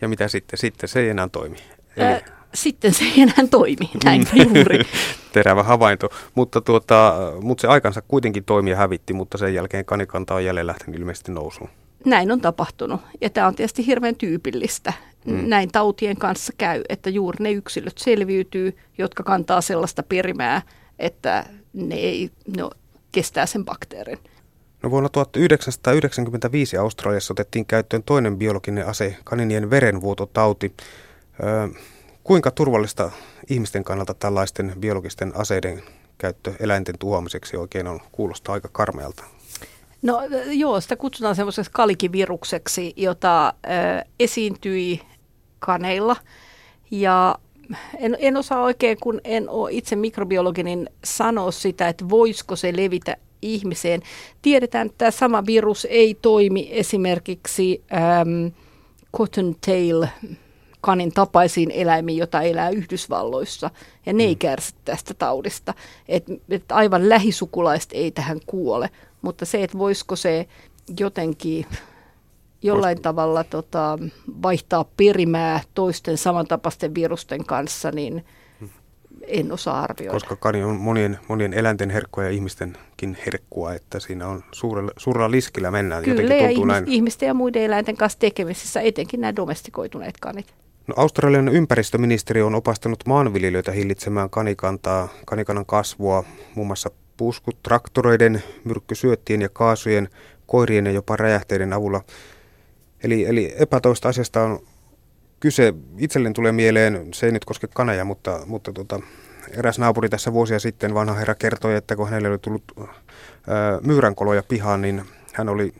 Ja 0.00 0.08
mitä 0.08 0.28
sitten? 0.28 0.58
Sitten 0.58 0.88
se 0.88 1.00
ei 1.00 1.08
enää 1.08 1.28
toimi. 1.28 1.56
Eli... 1.96 2.06
Äh, 2.06 2.22
sitten 2.54 2.94
se 2.94 3.04
ei 3.04 3.20
enää 3.20 3.46
toimi, 3.50 3.90
näin 4.04 4.26
mm. 4.32 4.56
juuri. 4.56 4.84
Terävä 5.32 5.62
havainto, 5.62 6.08
mutta, 6.34 6.60
tuota, 6.60 7.14
mutta 7.40 7.62
se 7.62 7.68
aikansa 7.68 8.02
kuitenkin 8.02 8.44
toimi 8.44 8.70
ja 8.70 8.76
hävitti, 8.76 9.12
mutta 9.12 9.38
sen 9.38 9.54
jälkeen 9.54 9.84
kanikanta 9.84 10.34
on 10.34 10.44
jälleen 10.44 10.66
lähtenyt 10.66 11.00
ilmeisesti 11.00 11.32
nousuun. 11.32 11.70
Näin 12.04 12.32
on 12.32 12.40
tapahtunut 12.40 13.00
ja 13.20 13.30
tämä 13.30 13.46
on 13.46 13.54
tietysti 13.54 13.86
hirveän 13.86 14.16
tyypillistä. 14.16 14.92
Mm. 15.24 15.48
Näin 15.48 15.72
tautien 15.72 16.16
kanssa 16.16 16.52
käy, 16.58 16.82
että 16.88 17.10
juuri 17.10 17.36
ne 17.40 17.52
yksilöt 17.52 17.98
selviytyy, 17.98 18.76
jotka 18.98 19.22
kantaa 19.22 19.60
sellaista 19.60 20.02
perimää, 20.02 20.62
että 20.98 21.44
ne, 21.72 21.94
ei, 21.94 22.30
ne 22.56 22.62
kestää 23.12 23.46
sen 23.46 23.64
bakteerin. 23.64 24.18
No 24.82 24.90
vuonna 24.90 25.08
1995 25.08 26.76
Australiassa 26.76 27.34
otettiin 27.34 27.66
käyttöön 27.66 28.02
toinen 28.02 28.38
biologinen 28.38 28.86
ase, 28.86 29.16
kaninien 29.24 29.70
verenvuototauti. 29.70 30.74
Öö, 31.42 31.68
Kuinka 32.24 32.50
turvallista 32.50 33.10
ihmisten 33.50 33.84
kannalta 33.84 34.14
tällaisten 34.14 34.72
biologisten 34.78 35.32
aseiden 35.36 35.82
käyttö 36.18 36.52
eläinten 36.60 36.98
tuhoamiseksi 36.98 37.56
oikein 37.56 37.86
on? 37.86 38.00
Kuulostaa 38.12 38.52
aika 38.52 38.68
karmealta. 38.72 39.24
No 40.02 40.20
joo, 40.50 40.80
sitä 40.80 40.96
kutsutaan 40.96 41.36
semmoiseksi 41.36 41.70
kalikivirukseksi, 41.74 42.92
jota 42.96 43.48
ö, 43.48 44.04
esiintyi 44.20 45.00
kaneilla. 45.58 46.16
Ja 46.90 47.38
en, 47.98 48.16
en 48.20 48.36
osaa 48.36 48.62
oikein, 48.62 48.98
kun 49.00 49.20
en 49.24 49.48
ole 49.48 49.72
itse 49.72 49.96
mikrobiologi, 49.96 50.62
niin 50.62 50.90
sanoa 51.04 51.50
sitä, 51.50 51.88
että 51.88 52.08
voisiko 52.08 52.56
se 52.56 52.72
levitä 52.76 53.16
ihmiseen. 53.42 54.02
Tiedetään, 54.42 54.86
että 54.86 54.98
tämä 54.98 55.10
sama 55.10 55.46
virus 55.46 55.86
ei 55.90 56.14
toimi 56.22 56.68
esimerkiksi 56.70 57.82
äm, 57.92 58.52
cottontail 59.16 60.06
kanin 60.80 61.12
tapaisiin 61.12 61.70
eläimiin, 61.70 62.18
jota 62.18 62.42
elää 62.42 62.70
Yhdysvalloissa, 62.70 63.70
ja 64.06 64.12
ne 64.12 64.24
ei 64.24 64.34
mm. 64.34 64.38
kärsi 64.38 64.74
tästä 64.84 65.14
taudista. 65.14 65.74
Et, 66.08 66.24
et 66.50 66.72
aivan 66.72 67.08
lähisukulaiset 67.08 67.90
ei 67.92 68.10
tähän 68.10 68.40
kuole, 68.46 68.90
mutta 69.22 69.44
se, 69.44 69.64
että 69.64 69.78
voisiko 69.78 70.16
se 70.16 70.46
jotenkin 71.00 71.66
jollain 72.62 72.96
Vois... 72.96 73.02
tavalla 73.02 73.44
tota, 73.44 73.98
vaihtaa 74.42 74.84
perimää 74.96 75.60
toisten 75.74 76.18
samantapaisten 76.18 76.94
virusten 76.94 77.44
kanssa, 77.44 77.90
niin 77.90 78.24
en 79.26 79.52
osaa 79.52 79.82
arvioida. 79.82 80.12
Koska 80.12 80.36
kani 80.36 80.62
on 80.62 80.76
monien, 80.76 81.18
monien 81.28 81.54
eläinten 81.54 81.90
herkkua 81.90 82.24
ja 82.24 82.30
ihmistenkin 82.30 83.16
herkkua, 83.26 83.74
että 83.74 84.00
siinä 84.00 84.28
on 84.28 84.44
suurella, 84.52 84.90
suurella 84.96 85.30
liskillä 85.30 85.70
mennään. 85.70 86.04
Kyllä, 86.04 86.22
Jotenkin 86.22 86.44
ja 86.44 86.50
ihmis, 86.50 86.66
näin. 86.66 86.84
ihmisten 86.88 87.26
ja 87.26 87.34
muiden 87.34 87.62
eläinten 87.62 87.96
kanssa 87.96 88.18
tekemisissä, 88.18 88.80
etenkin 88.80 89.20
nämä 89.20 89.36
domestikoituneet 89.36 90.14
kanit. 90.20 90.54
No, 90.86 90.94
Australian 90.96 91.48
ympäristöministeriö 91.48 92.46
on 92.46 92.54
opastanut 92.54 93.06
maanviljelijöitä 93.06 93.72
hillitsemään 93.72 94.30
kanikantaa, 94.30 95.08
kanikannan 95.26 95.66
kasvua, 95.66 96.24
muun 96.54 96.66
muassa 96.66 96.90
puskut, 97.16 97.62
traktoreiden, 97.62 98.42
myrkkysyöttien 98.64 99.42
ja 99.42 99.48
kaasujen, 99.48 100.08
koirien 100.46 100.86
ja 100.86 100.92
jopa 100.92 101.16
räjähteiden 101.16 101.72
avulla. 101.72 102.00
Eli, 103.02 103.24
eli 103.24 103.54
epätoista 103.58 104.08
asiasta 104.08 104.42
on 104.42 104.58
kyse. 105.40 105.74
Itselleni 105.98 106.32
tulee 106.32 106.52
mieleen, 106.52 107.08
se 107.14 107.26
ei 107.26 107.32
nyt 107.32 107.44
koske 107.44 107.66
kaneja, 107.74 108.04
mutta, 108.04 108.40
mutta 108.46 108.72
tota, 108.72 109.00
eräs 109.50 109.78
naapuri 109.78 110.08
tässä 110.08 110.32
vuosia 110.32 110.58
sitten, 110.58 110.94
vanha 110.94 111.14
herra 111.14 111.34
kertoi, 111.34 111.74
että 111.74 111.96
kun 111.96 112.08
hänelle 112.08 112.28
oli 112.28 112.38
tullut 112.38 112.62
ää, 112.76 113.78
myyränkoloja 113.82 114.42
pihaan, 114.42 114.80
niin 114.80 115.04
hän 115.32 115.48
oli 115.48 115.72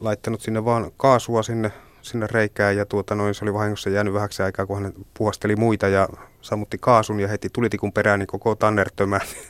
laittanut 0.00 0.40
sinne 0.40 0.64
vaan 0.64 0.90
kaasua 0.96 1.42
sinne 1.42 1.72
sinne 2.02 2.26
reikään 2.30 2.76
ja 2.76 2.86
tuota 2.86 3.14
noin, 3.14 3.34
se 3.34 3.44
oli 3.44 3.54
vahingossa 3.54 3.90
jäänyt 3.90 4.14
vähäksi 4.14 4.42
aikaa, 4.42 4.66
kun 4.66 4.82
hän 4.82 4.92
puhasteli 5.14 5.56
muita 5.56 5.88
ja 5.88 6.08
sammutti 6.40 6.78
kaasun 6.80 7.20
ja 7.20 7.28
heti 7.28 7.48
tulitikun 7.52 7.92
perään, 7.92 8.18
niin 8.18 8.26
koko 8.26 8.54
tanner 8.54 8.90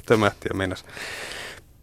tömähti, 0.06 0.48
ja 0.48 0.54
mennäs. 0.54 0.84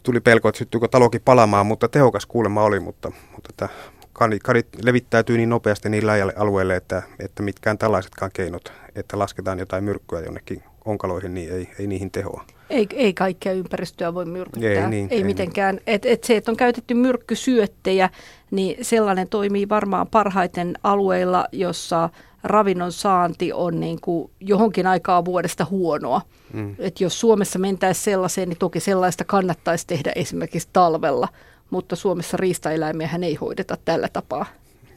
Tuli 0.04 0.20
pelko, 0.20 0.50
että 0.50 0.60
syttyykö 0.60 0.88
talokin 0.88 1.22
palamaan, 1.26 1.66
mutta 1.66 1.90
tehokas 1.90 2.26
kuulemma 2.26 2.64
oli, 2.64 2.80
mutta, 2.80 3.12
mutta 3.32 3.50
että 3.50 3.70
kanit, 4.18 4.44
kanit 4.44 4.68
levittäytyy 4.84 5.38
niin 5.38 5.50
nopeasti 5.50 5.90
niin 5.90 6.08
laajalle 6.08 6.34
alueelle, 6.38 6.76
että, 6.76 7.04
että 7.20 7.44
mitkään 7.44 7.78
tällaisetkaan 7.78 8.32
keinot, 8.34 8.74
että 8.96 9.20
lasketaan 9.20 9.60
jotain 9.60 9.84
myrkkyä 9.84 10.20
jonnekin 10.20 10.64
onkaloihin, 10.86 11.34
niin 11.34 11.54
ei, 11.54 11.70
ei 11.80 11.88
niihin 11.88 12.12
tehoa. 12.12 12.46
Ei, 12.70 12.88
ei 12.94 13.14
kaikkea 13.14 13.54
ympäristöä 13.54 14.14
voi 14.14 14.26
myrkyttää, 14.26 14.70
ei, 14.70 14.90
niin, 14.90 15.08
ei, 15.12 15.18
ei 15.18 15.24
mitenkään. 15.24 15.76
Niin. 15.76 15.84
Et, 15.88 16.06
et 16.06 16.24
se, 16.24 16.38
että 16.38 16.52
on 16.52 16.58
käytetty 16.58 16.94
myrkkysyöttejä, 16.94 18.10
niin 18.52 18.86
sellainen 18.86 19.30
toimii 19.30 19.70
varmaan 19.70 20.08
parhaiten 20.08 20.74
alueilla, 20.84 21.48
jossa 21.52 22.10
ravinnon 22.44 22.92
saanti 22.92 23.54
on 23.54 23.80
niin 23.80 24.02
kuin 24.02 24.32
johonkin 24.40 24.88
aikaa 24.88 25.26
vuodesta 25.26 25.66
huonoa. 25.66 26.22
Mm. 26.54 26.76
Et 26.80 27.02
jos 27.02 27.20
Suomessa 27.20 27.60
mentäisiin 27.60 28.04
sellaiseen, 28.04 28.50
niin 28.50 28.60
toki 28.60 28.80
sellaista 28.80 29.24
kannattaisi 29.24 29.88
tehdä 29.88 30.12
esimerkiksi 30.16 30.70
talvella, 30.74 31.28
mutta 31.70 31.96
Suomessa 31.96 32.38
riistaeläimiä 32.38 33.10
ei 33.22 33.36
hoideta 33.36 33.78
tällä 33.86 34.08
tapaa. 34.14 34.46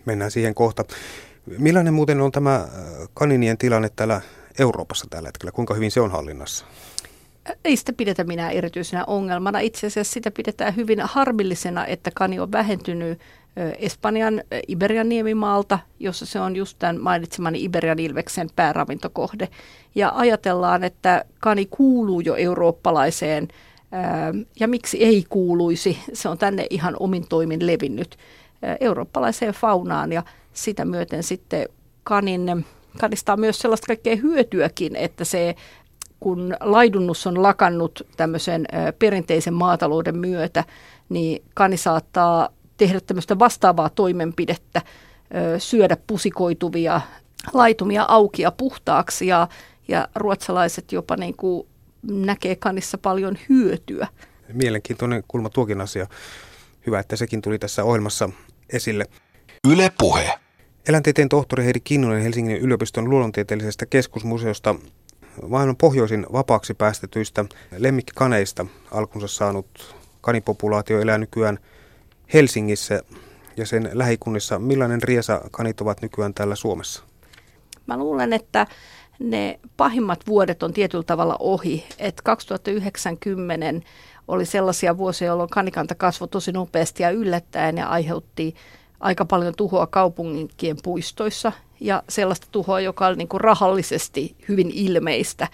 Mennään 0.05 0.31
siihen 0.31 0.55
kohta. 0.55 0.85
Millainen 1.59 1.95
muuten 1.95 2.21
on 2.21 2.33
tämä 2.33 2.55
äh, 2.55 2.69
kaninien 3.15 3.59
tilanne 3.59 3.89
täällä 3.97 4.21
Euroopassa 4.59 5.07
tällä 5.11 5.29
hetkellä? 5.29 5.53
Kuinka 5.53 5.75
hyvin 5.75 5.91
se 5.91 6.01
on 6.01 6.11
hallinnassa? 6.11 6.65
Ei 7.65 7.77
sitä 7.77 7.93
pidetä 7.93 8.25
minä 8.25 8.51
erityisenä 8.51 9.05
ongelmana. 9.05 9.59
Itse 9.59 9.87
asiassa 9.87 10.13
sitä 10.13 10.31
pidetään 10.31 10.77
hyvin 10.77 11.01
harmillisena, 11.01 11.87
että 11.87 12.11
kani 12.15 12.41
on 12.41 12.53
vähentynyt 12.53 13.21
Espanjan 13.79 14.43
Iberian 14.69 15.09
niemimaalta, 15.09 15.79
jossa 16.01 16.27
se 16.27 16.41
on 16.41 16.57
just 16.57 16.79
tämän 16.79 17.01
mainitsemani 17.01 17.65
Iberian 17.65 17.99
ilveksen 17.99 18.49
pääravintokohde. 18.57 19.49
Ja 19.95 20.13
ajatellaan, 20.15 20.85
että 20.85 21.25
kani 21.41 21.67
kuuluu 21.67 22.21
jo 22.21 22.35
eurooppalaiseen, 22.35 23.49
ja 24.61 24.69
miksi 24.69 25.05
ei 25.05 25.25
kuuluisi, 25.29 25.99
se 26.13 26.29
on 26.29 26.39
tänne 26.39 26.67
ihan 26.71 26.97
omin 27.01 27.29
toimin 27.29 27.67
levinnyt. 27.67 28.17
eurooppalaiseen 28.81 29.55
faunaan 29.55 30.13
ja 30.13 30.23
sitä 30.53 30.85
myöten 30.85 31.23
sitten 31.23 31.69
kanin, 32.05 32.67
kanista 33.01 33.33
on 33.33 33.41
myös 33.41 33.59
sellaista 33.59 33.87
kaikkea 33.87 34.17
hyötyäkin, 34.17 34.97
että 34.97 35.25
se 35.25 35.55
kun 36.21 36.57
laidunnus 36.61 37.27
on 37.27 37.43
lakannut 37.43 38.07
tämmöisen 38.17 38.67
perinteisen 38.99 39.55
maatalouden 39.55 40.19
myötä, 40.19 40.65
niin 41.09 41.43
kani 41.55 41.77
saattaa 41.77 42.49
tehdä 42.77 43.01
tämmöistä 43.01 43.39
vastaavaa 43.39 43.91
toimenpidettä, 43.91 44.83
syödä 45.59 45.97
pusikoituvia 46.07 47.01
laitumia 47.53 48.05
auki 48.09 48.43
ja 48.43 48.53
puhtaaksi 48.53 49.27
ja, 49.27 49.49
ja 49.89 50.09
ruotsalaiset 50.15 50.93
jopa 50.93 51.17
niin 51.17 51.37
kuin 51.37 51.69
näkee 52.11 52.57
kanissa 52.57 52.99
paljon 52.99 53.39
hyötyä. 53.49 54.09
Mielenkiintoinen 54.53 55.25
kulma 55.29 55.51
tuokin 55.51 55.81
asia. 55.81 56.07
Hyvä, 56.87 56.99
että 56.99 57.17
sekin 57.17 57.43
tuli 57.43 57.59
tässä 57.59 57.85
ohjelmassa 57.85 58.31
esille. 58.73 59.05
Yle 59.69 59.93
Puhe. 59.99 60.39
Eläintieteen 60.89 61.29
tohtori 61.29 61.65
Heidi 61.65 61.81
Kinnunen 61.81 62.23
Helsingin 62.23 62.57
yliopiston 62.57 63.11
luonnontieteellisestä 63.11 63.87
keskusmuseosta 63.87 64.75
maailman 65.49 65.77
pohjoisin 65.77 66.27
vapaaksi 66.33 66.75
päästetyistä 66.75 67.45
lemmikkikaneista 67.79 68.67
alkunsa 68.91 69.29
saanut 69.29 69.97
kanipopulaatio 70.21 71.01
elää 71.01 71.19
nykyään 71.19 71.59
Helsingissä 72.35 73.03
ja 73.57 73.67
sen 73.67 73.91
lähikunnissa. 73.93 74.59
Millainen 74.59 75.03
riesa 75.03 75.41
kanit 75.51 75.81
ovat 75.81 76.03
nykyään 76.03 76.35
täällä 76.35 76.55
Suomessa? 76.55 77.03
Mä 77.87 77.97
luulen, 77.97 78.33
että 78.33 78.67
ne 79.19 79.61
pahimmat 79.77 80.21
vuodet 80.27 80.63
on 80.63 80.73
tietyllä 80.73 81.05
tavalla 81.05 81.37
ohi. 81.41 81.85
Et 81.99 82.21
2090 82.21 83.89
oli 84.29 84.47
sellaisia 84.47 84.97
vuosia, 84.97 85.29
jolloin 85.29 85.51
kanikanta 85.51 85.95
kasvoi 85.95 86.29
tosi 86.29 86.53
nopeasti 86.53 87.03
ja 87.03 87.11
yllättäen 87.11 87.77
ja 87.77 87.89
aiheutti 87.89 88.55
aika 89.01 89.25
paljon 89.25 89.55
tuhoa 89.57 89.87
kaupunkien 89.87 90.77
puistoissa 90.83 91.53
ja 91.81 92.03
sellaista 92.09 92.47
tuhoa, 92.53 92.81
joka 92.81 93.07
oli 93.07 93.17
niin 93.17 93.29
kuin 93.29 93.41
rahallisesti 93.41 94.37
hyvin 94.49 94.71
ilmeistä. 94.75 95.49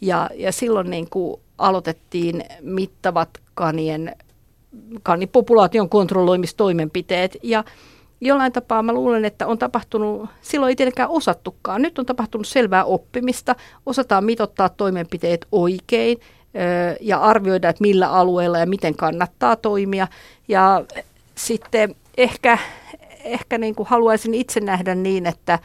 Ja, 0.00 0.30
ja 0.34 0.52
silloin 0.52 0.90
niin 0.90 1.10
kuin 1.10 1.40
aloitettiin 1.58 2.44
mittavat 2.60 3.28
kanien, 3.54 4.16
kanipopulaation 5.02 5.88
kontrolloimistoimenpiteet 5.88 7.36
ja 7.42 7.64
jollain 8.20 8.52
tapaa 8.52 8.82
mä 8.82 8.92
luulen, 8.92 9.24
että 9.24 9.46
on 9.46 9.58
tapahtunut, 9.58 10.30
silloin 10.42 10.70
ei 10.70 10.76
tietenkään 10.76 11.08
osattukaan. 11.08 11.82
Nyt 11.82 11.98
on 11.98 12.06
tapahtunut 12.06 12.46
selvää 12.46 12.84
oppimista, 12.84 13.54
osataan 13.86 14.24
mitottaa 14.24 14.68
toimenpiteet 14.68 15.46
oikein 15.52 16.20
ja 17.00 17.18
arvioida, 17.18 17.68
että 17.68 17.82
millä 17.82 18.10
alueella 18.12 18.58
ja 18.58 18.66
miten 18.66 18.96
kannattaa 18.96 19.56
toimia. 19.56 20.08
Ja 20.48 20.84
sitten 21.34 21.94
ehkä, 22.16 22.58
ehkä 23.24 23.58
niin 23.58 23.74
kuin 23.74 23.88
haluaisin 23.88 24.34
itse 24.34 24.60
nähdä 24.60 24.94
niin, 24.94 25.26
että, 25.26 25.58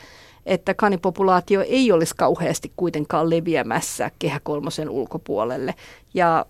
että 0.46 0.74
kanipopulaatio 0.74 1.62
ei 1.68 1.92
olisi 1.92 2.16
kauheasti 2.18 2.72
kuitenkaan 2.76 3.30
leviämässä 3.30 4.12
kehä 4.20 4.40
kolmosen 4.44 4.90
ulkopuolelle. 4.90 5.76
Ja 6.14 6.46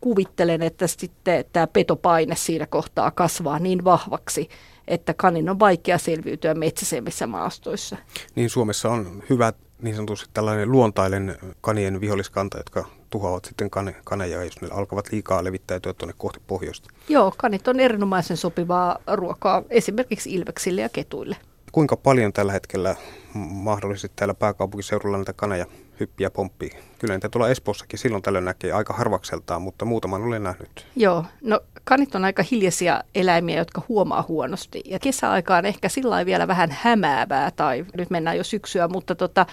kuvittelen, 0.00 0.62
että 0.62 0.86
sitten 0.86 1.44
tämä 1.52 1.66
petopaine 1.66 2.36
siinä 2.36 2.66
kohtaa 2.66 3.10
kasvaa 3.10 3.58
niin 3.58 3.84
vahvaksi, 3.84 4.48
että 4.88 5.14
kanin 5.14 5.50
on 5.50 5.58
vaikea 5.58 5.98
selviytyä 5.98 6.54
metsäisemmissä 6.54 7.26
maastoissa. 7.26 7.96
Niin 8.34 8.50
Suomessa 8.50 8.90
on 8.90 9.22
hyvä 9.30 9.52
niin 9.82 9.96
sanotusti 9.96 10.30
tällainen 10.34 10.72
luontainen 10.72 11.38
kanien 11.60 12.00
viholliskanta, 12.00 12.58
jotka 12.58 12.84
tuhoavat 13.10 13.44
sitten 13.44 13.70
kane, 13.70 13.96
kaneja, 14.04 14.44
jos 14.44 14.60
ne 14.60 14.68
alkavat 14.70 15.12
liikaa 15.12 15.44
levittäytyä 15.44 15.92
tuonne 15.92 16.14
kohti 16.18 16.40
pohjoista. 16.46 16.90
Joo, 17.08 17.34
kanit 17.36 17.68
on 17.68 17.80
erinomaisen 17.80 18.36
sopivaa 18.36 18.98
ruokaa 19.12 19.62
esimerkiksi 19.70 20.34
ilveksille 20.34 20.80
ja 20.80 20.88
ketuille. 20.88 21.36
Kuinka 21.72 21.96
paljon 21.96 22.32
tällä 22.32 22.52
hetkellä 22.52 22.96
mahdollisesti 23.34 24.16
täällä 24.16 24.34
pääkaupunkiseudulla 24.34 25.16
näitä 25.16 25.32
kaneja 25.32 25.66
hyppiä 26.02 26.30
pomppii? 26.30 26.70
Kyllä 26.98 27.14
niitä 27.14 27.28
tuolla 27.28 27.48
Espoossakin 27.48 27.98
silloin 27.98 28.22
tällöin 28.22 28.44
näkee 28.44 28.72
aika 28.72 28.92
harvakseltaan, 28.94 29.62
mutta 29.62 29.84
muutaman 29.84 30.22
olen 30.22 30.42
nähnyt. 30.42 30.86
Joo, 30.96 31.24
no 31.42 31.60
kanit 31.84 32.14
on 32.14 32.24
aika 32.24 32.44
hiljaisia 32.50 33.04
eläimiä, 33.14 33.58
jotka 33.58 33.82
huomaa 33.88 34.24
huonosti. 34.28 34.82
Ja 34.84 34.98
kesäaikaan 34.98 35.66
ehkä 35.66 35.88
sillä 35.88 36.26
vielä 36.26 36.48
vähän 36.48 36.76
hämäävää, 36.80 37.50
tai 37.50 37.84
nyt 37.96 38.10
mennään 38.10 38.36
jo 38.36 38.44
syksyä, 38.44 38.88
mutta 38.88 39.14
tota, 39.14 39.46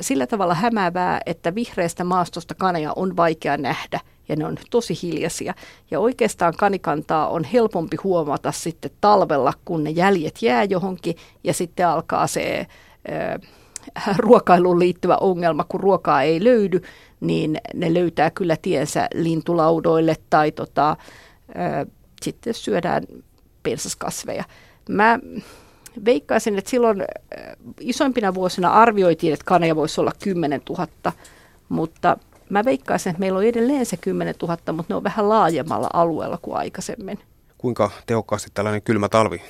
sillä 0.00 0.26
tavalla 0.26 0.54
hämäävää, 0.54 1.20
että 1.26 1.54
vihreästä 1.54 2.04
maastosta 2.04 2.54
kaneja 2.54 2.92
on 2.96 3.16
vaikea 3.16 3.56
nähdä 3.56 4.00
ja 4.28 4.36
ne 4.36 4.46
on 4.46 4.56
tosi 4.70 4.98
hiljaisia. 5.02 5.54
Ja 5.90 6.00
oikeastaan 6.00 6.54
kanikantaa 6.56 7.28
on 7.28 7.44
helpompi 7.44 7.96
huomata 8.04 8.52
sitten 8.52 8.90
talvella, 9.00 9.52
kun 9.64 9.84
ne 9.84 9.90
jäljet 9.90 10.42
jää 10.42 10.64
johonkin 10.64 11.16
ja 11.44 11.54
sitten 11.54 11.88
alkaa 11.88 12.26
se 12.26 12.66
ruokailuun 14.16 14.78
liittyvä 14.78 15.16
ongelma, 15.16 15.64
kun 15.64 15.80
ruokaa 15.80 16.22
ei 16.22 16.44
löydy, 16.44 16.80
niin 17.20 17.58
ne 17.74 17.94
löytää 17.94 18.30
kyllä 18.30 18.56
tiensä 18.62 19.08
lintulaudoille 19.14 20.16
tai 20.30 20.52
tota, 20.52 20.90
äh, 20.90 21.86
sitten 22.22 22.54
syödään 22.54 23.02
pensaskasveja. 23.62 24.44
Mä 24.88 25.18
veikkaisin, 26.04 26.58
että 26.58 26.70
silloin 26.70 27.04
isoimpina 27.80 28.34
vuosina 28.34 28.70
arvioitiin, 28.70 29.32
että 29.32 29.44
kaneja 29.44 29.76
voisi 29.76 30.00
olla 30.00 30.12
10 30.22 30.60
000, 30.68 31.12
mutta 31.68 32.16
mä 32.48 32.64
veikkaisin, 32.64 33.10
että 33.10 33.20
meillä 33.20 33.38
on 33.38 33.44
edelleen 33.44 33.86
se 33.86 33.96
10 33.96 34.34
000, 34.42 34.56
mutta 34.72 34.84
ne 34.88 34.94
on 34.94 35.04
vähän 35.04 35.28
laajemmalla 35.28 35.88
alueella 35.92 36.38
kuin 36.42 36.56
aikaisemmin. 36.56 37.18
Kuinka 37.58 37.90
tehokkaasti 38.06 38.50
tällainen 38.54 38.82
kylmä 38.82 39.08
talvi 39.08 39.42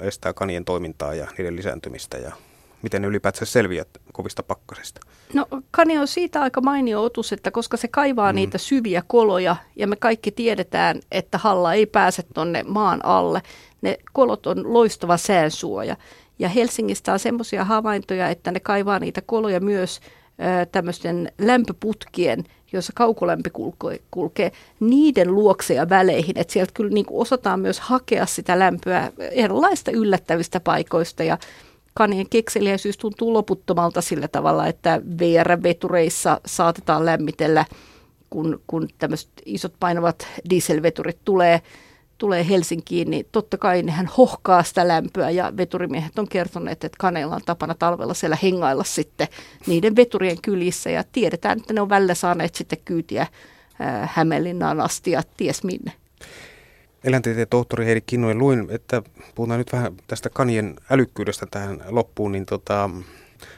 estää 0.00 0.32
kanien 0.32 0.64
toimintaa 0.64 1.14
ja 1.14 1.26
niiden 1.38 1.56
lisääntymistä 1.56 2.18
ja 2.18 2.32
miten 2.82 3.02
ne 3.02 3.08
ylipäätään 3.08 3.46
selviät 3.46 3.88
kovista 4.12 4.42
pakkasista? 4.42 5.00
No 5.34 5.46
kani 5.70 5.98
on 5.98 6.08
siitä 6.08 6.42
aika 6.42 6.60
mainio 6.60 7.02
otus, 7.02 7.32
että 7.32 7.50
koska 7.50 7.76
se 7.76 7.88
kaivaa 7.88 8.32
mm. 8.32 8.36
niitä 8.36 8.58
syviä 8.58 9.02
koloja 9.06 9.56
ja 9.76 9.86
me 9.86 9.96
kaikki 9.96 10.30
tiedetään, 10.30 11.00
että 11.12 11.38
halla 11.38 11.74
ei 11.74 11.86
pääse 11.86 12.22
tuonne 12.34 12.62
maan 12.62 13.04
alle, 13.04 13.42
ne 13.82 13.98
kolot 14.12 14.46
on 14.46 14.72
loistava 14.72 15.16
säänsuoja. 15.16 15.96
Ja 16.38 16.48
Helsingistä 16.48 17.12
on 17.12 17.18
semmoisia 17.18 17.64
havaintoja, 17.64 18.28
että 18.28 18.50
ne 18.50 18.60
kaivaa 18.60 18.98
niitä 18.98 19.22
koloja 19.26 19.60
myös 19.60 20.00
tämmöisten 20.72 21.32
lämpöputkien, 21.38 22.44
joissa 22.72 22.92
kaukolämpö 22.96 23.50
kulkee, 23.52 24.00
kulkee, 24.10 24.52
niiden 24.80 25.34
luokse 25.34 25.74
ja 25.74 25.88
väleihin. 25.88 26.38
Että 26.38 26.52
sieltä 26.52 26.72
kyllä 26.74 26.90
niin 26.90 27.06
osataan 27.10 27.60
myös 27.60 27.80
hakea 27.80 28.26
sitä 28.26 28.58
lämpöä 28.58 29.12
erilaista 29.18 29.90
yllättävistä 29.90 30.60
paikoista 30.60 31.22
ja 31.22 31.38
kanien 31.98 32.28
kekseliäisyys 32.30 32.98
tuntuu 32.98 33.32
loputtomalta 33.32 34.00
sillä 34.00 34.28
tavalla, 34.28 34.66
että 34.66 35.02
VR-vetureissa 35.18 36.40
saatetaan 36.46 37.06
lämmitellä, 37.06 37.64
kun, 38.30 38.60
kun 38.66 38.88
tämmöiset 38.98 39.30
isot 39.46 39.74
painavat 39.80 40.26
dieselveturit 40.50 41.18
tulee, 41.24 41.62
tulee 42.18 42.48
Helsinkiin, 42.48 43.10
niin 43.10 43.26
totta 43.32 43.58
kai 43.58 43.82
nehän 43.82 44.06
hohkaa 44.06 44.62
sitä 44.62 44.88
lämpöä 44.88 45.30
ja 45.30 45.52
veturimiehet 45.56 46.18
on 46.18 46.28
kertoneet, 46.28 46.84
että 46.84 46.96
kaneilla 46.98 47.34
on 47.34 47.42
tapana 47.46 47.74
talvella 47.74 48.14
siellä 48.14 48.38
hengailla 48.42 48.84
sitten 48.84 49.28
niiden 49.66 49.96
veturien 49.96 50.42
kylissä 50.42 50.90
ja 50.90 51.04
tiedetään, 51.12 51.58
että 51.58 51.72
ne 51.72 51.80
on 51.80 51.88
välillä 51.88 52.14
saaneet 52.14 52.54
sitten 52.54 52.78
kyytiä 52.84 53.26
Hämeenlinnaan 54.02 54.80
asti 54.80 55.10
ja 55.10 55.22
ties 55.36 55.64
minne. 55.64 55.92
Eläintieteen 57.04 57.48
tohtori 57.48 57.86
Heidi 57.86 58.00
Kinnunen, 58.00 58.38
luin, 58.38 58.66
että 58.70 59.02
puhutaan 59.34 59.58
nyt 59.58 59.72
vähän 59.72 59.96
tästä 60.06 60.30
kanien 60.30 60.76
älykkyydestä 60.90 61.46
tähän 61.50 61.80
loppuun, 61.88 62.32
niin 62.32 62.46
tota, 62.46 62.90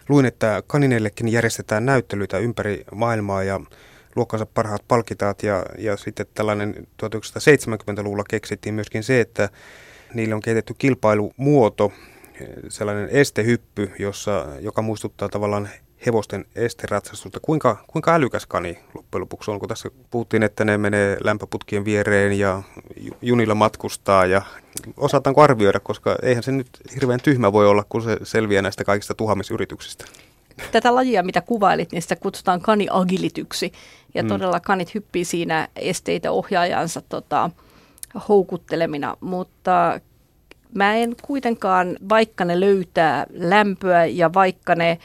luin, 0.09 0.27
että 0.27 0.63
kanineillekin 0.67 1.29
järjestetään 1.29 1.87
näyttelyitä 1.87 2.39
ympäri 2.39 2.85
maailmaa 2.95 3.43
ja 3.43 3.61
luokkansa 4.17 4.47
parhaat 4.47 4.85
palkitaat 4.89 5.43
ja, 5.43 5.67
ja 5.79 5.97
sitten 5.97 6.27
tällainen 6.35 6.87
1970-luvulla 7.03 8.25
keksittiin 8.31 8.75
myöskin 8.75 9.03
se, 9.03 9.21
että 9.21 9.49
niille 10.15 10.35
on 10.35 10.41
kehitetty 10.41 10.75
kilpailumuoto, 10.79 11.93
sellainen 12.69 13.09
estehyppy, 13.09 13.93
jossa, 13.99 14.47
joka 14.61 14.83
muistuttaa 14.83 15.29
tavallaan 15.29 15.69
hevosten 16.07 16.45
esteratsastusta. 16.55 17.41
Kuinka, 17.41 17.85
kuinka 17.87 18.15
älykäs 18.15 18.47
kani 18.47 18.79
loppujen 18.95 19.21
lopuksi 19.21 19.51
on, 19.51 19.61
kun 19.61 19.69
tässä 19.69 19.91
puhuttiin, 20.11 20.43
että 20.43 20.65
ne 20.65 20.79
menee 20.79 21.17
lämpöputkien 21.25 21.85
viereen 21.85 22.39
ja 22.39 22.63
junilla 23.23 23.55
matkustaa 23.55 24.27
ja 24.27 24.43
osataanko 24.97 25.43
arvioida, 25.43 25.81
koska 25.81 26.17
eihän 26.23 26.43
se 26.43 26.53
nyt 26.53 26.69
hirveän 26.95 27.21
tyhmä 27.21 27.53
voi 27.53 27.67
olla, 27.67 27.85
kun 27.89 28.03
se 28.03 28.17
selviää 28.23 28.63
näistä 28.63 28.85
kaikista 28.85 29.15
tuhamisyrityksistä. 29.15 30.05
Tätä 30.73 30.95
lajia, 30.95 31.23
mitä 31.23 31.41
kuvailit, 31.41 31.93
niin 31.93 32.03
sitä 32.03 32.17
kutsutaan 32.17 32.61
kaniagilityksi. 32.61 33.73
Ja 34.15 34.23
mm. 34.23 34.29
todella 34.29 34.61
kanit 34.61 34.95
hyppii 34.95 35.25
siinä 35.25 35.69
esteitä 35.77 36.31
ohjaajansa 36.31 37.03
tota, 37.09 37.51
houkuttelemina, 38.29 39.17
mutta 39.21 40.01
mä 40.75 40.95
en 40.95 41.17
kuitenkaan, 41.23 41.97
vaikka 42.09 42.45
ne 42.45 42.61
löytää 42.61 43.27
lämpöä 43.31 44.05
ja 44.05 44.35
vaikka 44.35 44.75
ne 44.75 44.99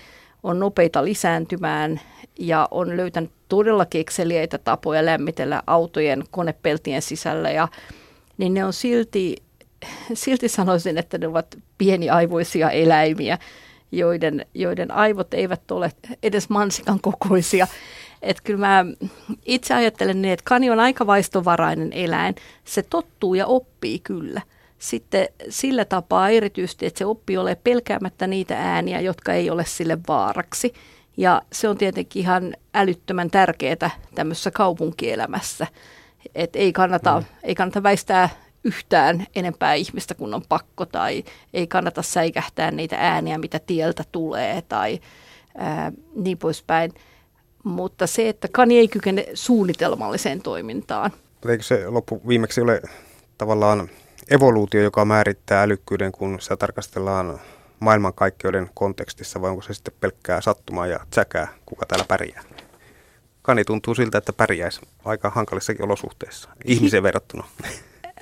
on 0.45 0.59
nopeita 0.59 1.03
lisääntymään 1.03 2.01
ja 2.39 2.67
on 2.71 2.97
löytänyt 2.97 3.31
todella 3.49 3.85
kekseliäitä 3.85 4.57
tapoja 4.57 5.05
lämmitellä 5.05 5.63
autojen 5.67 6.23
konepeltien 6.31 7.01
sisällä, 7.01 7.51
ja, 7.51 7.67
niin 8.37 8.53
ne 8.53 8.65
on 8.65 8.73
silti 8.73 9.35
silti 10.13 10.49
sanoisin, 10.49 10.97
että 10.97 11.17
ne 11.17 11.27
ovat 11.27 11.57
pieniaivoisia 11.77 12.69
eläimiä, 12.69 13.37
joiden, 13.91 14.45
joiden 14.53 14.91
aivot 14.91 15.33
eivät 15.33 15.71
ole 15.71 15.91
edes 16.23 16.49
mansikan 16.49 16.99
kokoisia. 17.01 17.67
Että 18.21 18.43
kyllä 18.43 18.59
mä 18.59 18.85
itse 19.45 19.73
ajattelen 19.73 20.21
niin, 20.21 20.33
että 20.33 20.43
kani 20.47 20.69
on 20.69 20.79
aika 20.79 21.07
vaistovarainen 21.07 21.93
eläin. 21.93 22.35
Se 22.63 22.83
tottuu 22.83 23.35
ja 23.35 23.45
oppii 23.45 23.99
kyllä. 23.99 24.41
Sitten 24.79 25.27
sillä 25.49 25.85
tapaa 25.85 26.29
erityisesti, 26.29 26.85
että 26.85 26.97
se 26.97 27.05
oppii 27.05 27.37
ole 27.37 27.55
pelkäämättä 27.63 28.27
niitä 28.27 28.57
ääniä, 28.57 29.01
jotka 29.01 29.33
ei 29.33 29.49
ole 29.49 29.65
sille 29.65 29.97
vaaraksi. 30.07 30.73
Ja 31.17 31.41
se 31.51 31.67
on 31.67 31.77
tietenkin 31.77 32.21
ihan 32.21 32.53
älyttömän 32.73 33.31
tärkeää 33.31 33.89
tämmöisessä 34.15 34.51
kaupunkielämässä. 34.51 35.67
Et 36.35 36.55
ei, 36.55 36.73
kannata, 36.73 37.19
mm. 37.19 37.25
ei 37.43 37.55
kannata 37.55 37.83
väistää 37.83 38.29
yhtään 38.63 39.27
enempää 39.35 39.73
ihmistä 39.73 40.15
kuin 40.15 40.33
on 40.33 40.41
pakko 40.49 40.85
tai 40.85 41.23
ei 41.53 41.67
kannata 41.67 42.01
säikähtää 42.01 42.71
niitä 42.71 42.95
ääniä, 42.99 43.37
mitä 43.37 43.59
tieltä 43.59 44.03
tulee 44.11 44.61
tai 44.61 44.99
ää, 45.57 45.91
niin 46.15 46.37
poispäin. 46.37 46.91
Mutta 47.63 48.07
se, 48.07 48.29
että 48.29 48.47
kani 48.51 48.77
ei 48.77 48.87
kykene 48.87 49.25
suunnitelmalliseen 49.33 50.41
toimintaan. 50.41 51.11
Eikö 51.49 51.63
se 51.63 51.89
loppu 51.89 52.21
viimeksi 52.27 52.61
ole 52.61 52.81
tavallaan 53.37 53.89
evoluutio, 54.31 54.81
joka 54.81 55.05
määrittää 55.05 55.63
älykkyyden, 55.63 56.11
kun 56.11 56.37
se 56.39 56.57
tarkastellaan 56.57 57.39
maailmankaikkeuden 57.79 58.69
kontekstissa, 58.73 59.41
vai 59.41 59.49
onko 59.49 59.61
se 59.61 59.73
sitten 59.73 59.93
pelkkää 59.99 60.41
sattumaa 60.41 60.87
ja 60.87 60.99
tsäkää, 61.09 61.47
kuka 61.65 61.85
täällä 61.85 62.05
pärjää? 62.07 62.43
Kani 63.41 63.65
tuntuu 63.65 63.95
siltä, 63.95 64.17
että 64.17 64.33
pärjäisi 64.33 64.81
aika 65.05 65.29
hankalissakin 65.29 65.85
olosuhteissa, 65.85 66.49
ihmisen 66.65 67.03
verrattuna. 67.03 67.43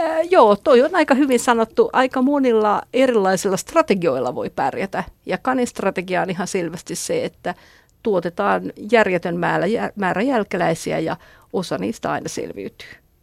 Äh, 0.02 0.18
joo, 0.30 0.56
toi 0.56 0.82
on 0.82 0.96
aika 0.96 1.16
hyvin 1.16 1.40
sanottu. 1.40 1.90
Aika 1.94 2.22
monilla 2.22 2.82
erilaisilla 2.94 3.58
strategioilla 3.58 4.36
voi 4.36 4.50
pärjätä. 4.50 5.04
Ja 5.26 5.38
kanin 5.38 5.68
strategia 5.68 6.22
on 6.22 6.30
ihan 6.30 6.48
selvästi 6.48 6.96
se, 6.96 7.26
että 7.26 7.56
tuotetaan 8.04 8.74
järjetön 8.92 9.38
määrä, 9.38 9.66
määrä 9.96 10.22
jälkeläisiä 10.22 11.00
ja 11.00 11.18
osa 11.54 11.78
niistä 11.78 12.12
aina 12.12 12.30
selviytyy. 12.30 13.03